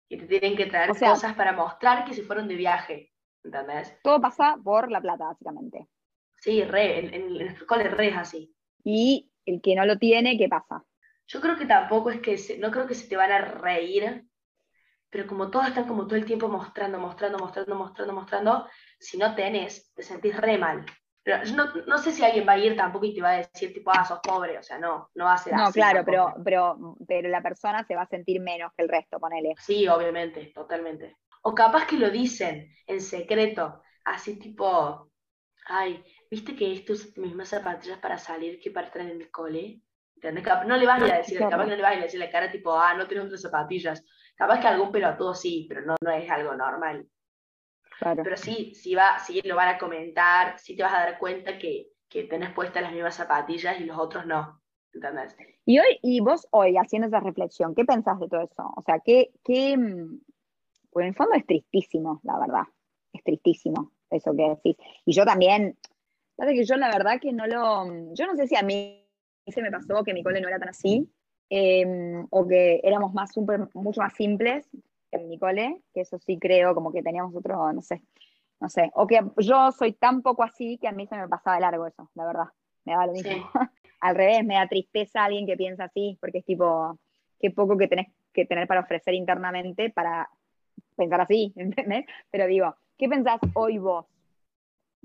[0.09, 3.13] Y te tienen que traer cosas para mostrar que se fueron de viaje,
[3.45, 3.97] ¿entendés?
[4.03, 5.87] Todo pasa por la plata, básicamente.
[6.35, 8.53] Sí, re, en, en, nuestro cole re es así.
[8.83, 10.83] Y el que no lo tiene, ¿qué pasa?
[11.27, 14.25] Yo creo que tampoco es que, no creo que se te van a reír,
[15.09, 18.67] pero como todos están como todo el tiempo mostrando, mostrando, mostrando, mostrando, mostrando,
[18.99, 20.85] si no tenés, te sentís re mal.
[21.23, 23.73] Pero no, no, sé si alguien va a ir tampoco y te va a decir,
[23.73, 26.97] tipo, ah, sos pobre, o sea, no, no va a ser no, claro, pero, pero,
[27.07, 29.55] pero la persona se va a sentir menos que el resto, ponele.
[29.57, 31.17] Sí, obviamente, totalmente.
[31.41, 35.11] O capaz que lo dicen en secreto, así tipo,
[35.65, 36.03] ay,
[36.35, 39.79] ¿viste que esto es mismas zapatillas para salir que para estar en el cole?
[40.67, 42.03] No le vas a ir a decir, capaz que no le vas a ir a
[42.03, 44.03] decir la cara tipo, ah, no tienes otras zapatillas.
[44.35, 47.07] Capaz que algún pelotudo sí, pero no, no es algo normal.
[48.01, 51.57] Pero sí, sí, va, sí lo van a comentar, sí te vas a dar cuenta
[51.57, 54.61] que, que tenés puestas las mismas zapatillas y los otros no.
[54.93, 55.37] ¿Entendés?
[55.65, 58.73] Y hoy, y vos hoy, haciendo esa reflexión, ¿qué pensás de todo eso?
[58.75, 59.77] O sea, ¿qué, qué,
[60.89, 62.63] pues en el fondo es tristísimo, la verdad.
[63.13, 64.77] Es tristísimo eso que decís.
[65.05, 65.77] Y yo también,
[66.37, 69.05] que yo la verdad que no lo, yo no sé si a mí
[69.47, 71.09] se me pasó que mi cole no era tan así,
[71.49, 74.67] em, o que éramos más super, mucho más simples,
[75.11, 78.01] en mi cole, que eso sí creo, como que teníamos otro, no sé,
[78.59, 81.59] no sé, o que yo soy tan poco así que a mí se me pasaba
[81.59, 82.47] largo eso, la verdad,
[82.83, 83.31] me da lo mismo.
[84.01, 86.99] Al revés, me da tristeza alguien que piensa así, porque es tipo,
[87.39, 90.29] qué poco que tenés que tener para ofrecer internamente para
[90.95, 92.05] pensar así, ¿entendés?
[92.29, 94.05] Pero digo, ¿qué pensás hoy vos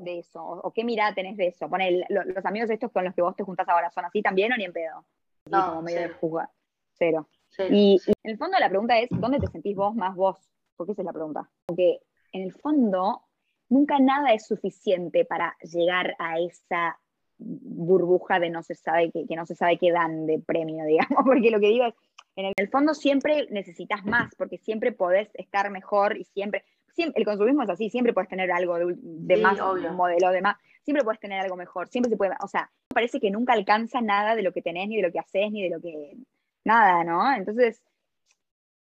[0.03, 0.43] de eso?
[0.43, 1.69] ¿O, qué mirada tenés de eso?
[2.09, 4.65] Los amigos estos con los que vos te juntás ahora, ¿son así también o ni
[4.65, 5.05] en pedo?
[5.51, 6.49] No, como medio de jugar.
[6.93, 7.29] Cero.
[7.71, 10.37] Y, en el fondo la pregunta es, ¿dónde te sentís vos más vos?
[10.77, 11.49] Porque esa es la pregunta.
[11.67, 12.01] Porque
[12.33, 13.23] en el fondo
[13.69, 16.99] nunca nada es suficiente para llegar a esa
[17.39, 21.25] burbuja de no se sabe que, que no se sabe qué dan de premio, digamos,
[21.25, 21.95] porque lo que digo es,
[22.37, 26.65] en el fondo siempre necesitas más, porque siempre podés estar mejor y siempre,
[27.03, 31.05] el consumismo es así, siempre puedes tener algo de, más, un modelo de más, siempre
[31.05, 34.43] puedes tener algo mejor, siempre se puede, o sea, parece que nunca alcanza nada de
[34.43, 36.17] lo que tenés, ni de lo que haces, ni de lo que
[36.65, 37.33] nada, ¿no?
[37.35, 37.83] Entonces,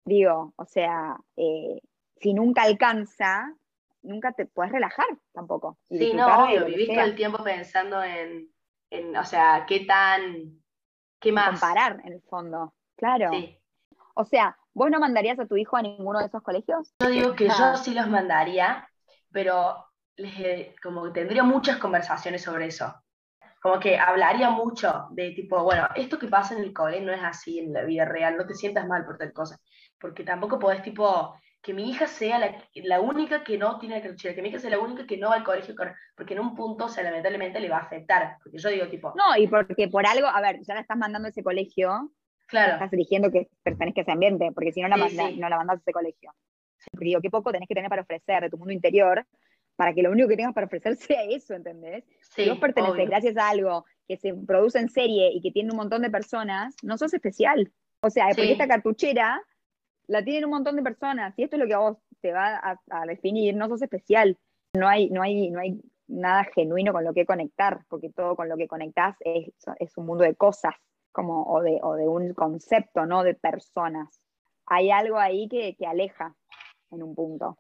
[0.06, 1.82] digo, o sea, eh,
[2.20, 3.54] si nunca alcanza,
[4.02, 5.78] nunca te puedes relajar tampoco.
[5.90, 8.50] Sí, no, obvio, vivís todo el tiempo pensando en,
[8.90, 10.62] en, o sea, qué tan,
[11.20, 11.60] qué más.
[11.60, 13.30] Comparar, en el fondo, claro.
[13.32, 13.58] Sí.
[14.16, 16.94] O sea, ¿vos no mandarías a tu hijo a ninguno de esos colegios?
[17.00, 18.88] Yo digo que yo sí los mandaría,
[19.32, 22.94] pero les, como que tendría muchas conversaciones sobre eso.
[23.62, 27.24] Como que hablaría mucho de tipo, bueno, esto que pasa en el cole no es
[27.24, 29.58] así en la vida real, no te sientas mal por tal cosa,
[29.98, 32.40] porque tampoco podés tipo que mi hija sea
[32.76, 35.36] la, única que no tiene la que mi hija sea la única que no va
[35.36, 35.74] al colegio,
[36.14, 39.14] porque en un punto, o sea, lamentablemente le va a afectar, porque yo digo tipo...
[39.16, 42.12] No, y porque por algo, a ver, ya la estás mandando a ese colegio,
[42.54, 42.74] claro.
[42.74, 45.82] estás eligiendo que pertenezca a ese ambiente, porque si no la, no la mandas a
[45.82, 46.32] ese colegio.
[46.92, 49.26] Porque digo, qué poco tenés que tener para ofrecer de tu mundo interior
[49.76, 52.04] para que lo único que tengas para ofrecer sea eso, ¿entendés?
[52.22, 53.08] Sí, si vos perteneces obvio.
[53.08, 56.76] gracias a algo que se produce en serie y que tiene un montón de personas,
[56.84, 57.72] no sos especial.
[58.02, 58.52] O sea, porque Sí.
[58.52, 59.42] esta cartuchera
[60.08, 62.56] la tienen un montón de personas y esto es lo que a vos te va
[62.56, 64.38] a, a definir, no sos especial.
[64.76, 68.50] No hay, no, hay, no hay nada genuino con lo que conectar, porque todo con
[68.50, 69.48] lo que conectás es,
[69.80, 70.74] es un mundo de cosas
[71.14, 74.20] como, o, de, o de un concepto, no de personas.
[74.66, 76.36] Hay algo ahí que, que aleja
[76.92, 77.58] en un punto.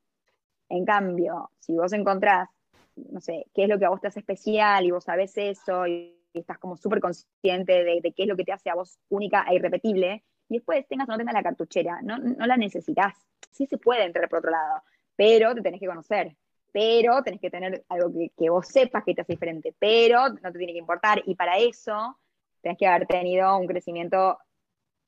[0.69, 2.49] En cambio, si vos encontrás,
[2.95, 5.87] no sé, qué es lo que a vos te hace especial y vos sabés eso
[5.87, 8.97] y estás como súper consciente de, de qué es lo que te hace a vos
[9.09, 13.13] única e irrepetible, y después tengas o no tengas la cartuchera, no, no la necesitas.
[13.51, 14.81] Sí se puede entrar por otro lado,
[15.15, 16.35] pero te tenés que conocer,
[16.71, 20.51] pero tenés que tener algo que, que vos sepas que te hace diferente, pero no
[20.51, 22.17] te tiene que importar, y para eso
[22.63, 24.39] tenés que haber tenido un crecimiento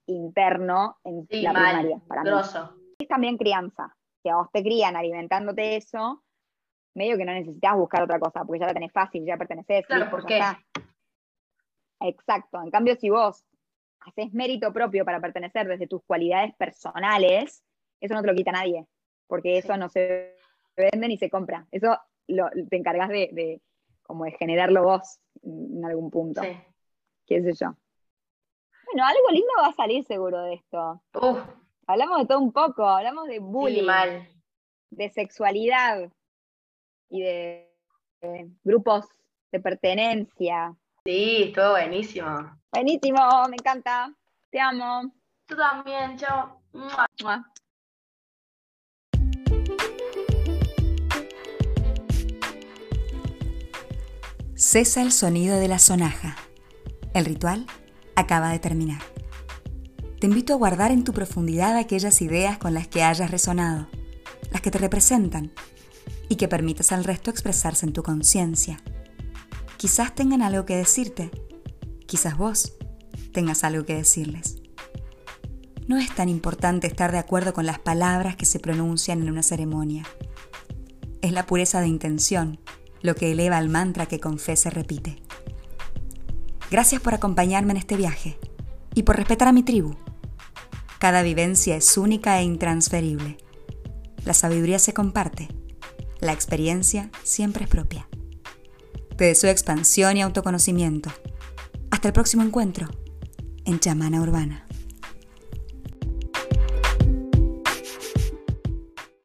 [0.07, 2.29] interno en Sí, la mal, primaria, para mí
[2.99, 3.95] es también crianza.
[4.21, 6.23] Si a vos te crían alimentándote eso,
[6.95, 9.85] medio que no necesitas buscar otra cosa, porque ya la tenés fácil, ya perteneces.
[9.87, 10.37] Claro, ¿por qué?
[10.37, 10.59] está.
[12.01, 12.61] Exacto.
[12.61, 13.43] En cambio, si vos
[14.01, 17.63] haces mérito propio para pertenecer desde tus cualidades personales,
[17.99, 18.85] eso no te lo quita nadie,
[19.27, 19.79] porque eso Sí.
[19.79, 20.35] no se
[20.75, 21.65] vende ni se compra.
[21.71, 21.97] Eso
[22.27, 23.61] lo, te encargas de, de
[24.03, 26.49] como de generarlo vos en algún punto, Sí.
[27.25, 27.75] Qué sé yo.
[28.85, 31.01] Bueno, algo lindo va a salir seguro de esto.
[31.13, 31.39] Uf,
[31.87, 34.27] Hablamos de todo un poco, hablamos de bullying, sí, mal.
[34.89, 36.11] de sexualidad
[37.09, 37.71] y de,
[38.21, 39.05] de grupos
[39.51, 40.75] de pertenencia.
[41.05, 42.59] Sí, estuvo buenísimo.
[42.71, 43.19] Buenísimo,
[43.49, 44.11] me encanta.
[44.49, 45.13] Te amo.
[45.45, 46.59] Tú también, chao.
[46.73, 47.05] Mua.
[54.55, 56.35] Cesa el sonido de la sonaja.
[57.15, 57.65] El ritual
[58.17, 59.01] acaba de terminar.
[60.19, 63.87] Te invito a guardar en tu profundidad aquellas ideas con las que hayas resonado,
[64.51, 65.53] las que te representan,
[66.27, 68.83] y que permitas al resto expresarse en tu conciencia.
[69.77, 71.31] Quizás tengan algo que decirte,
[72.05, 72.73] quizás vos
[73.31, 74.57] tengas algo que decirles.
[75.87, 79.43] No es tan importante estar de acuerdo con las palabras que se pronuncian en una
[79.43, 80.03] ceremonia.
[81.21, 82.59] Es la pureza de intención
[83.01, 85.24] lo que eleva al mantra que con fe se repite.
[86.71, 88.39] Gracias por acompañarme en este viaje
[88.93, 89.95] y por respetar a mi tribu.
[90.99, 93.37] Cada vivencia es única e intransferible.
[94.23, 95.49] La sabiduría se comparte.
[96.19, 98.07] La experiencia siempre es propia.
[99.15, 101.11] Te deseo expansión y autoconocimiento.
[101.91, 102.89] Hasta el próximo encuentro
[103.65, 104.64] en Chamana Urbana.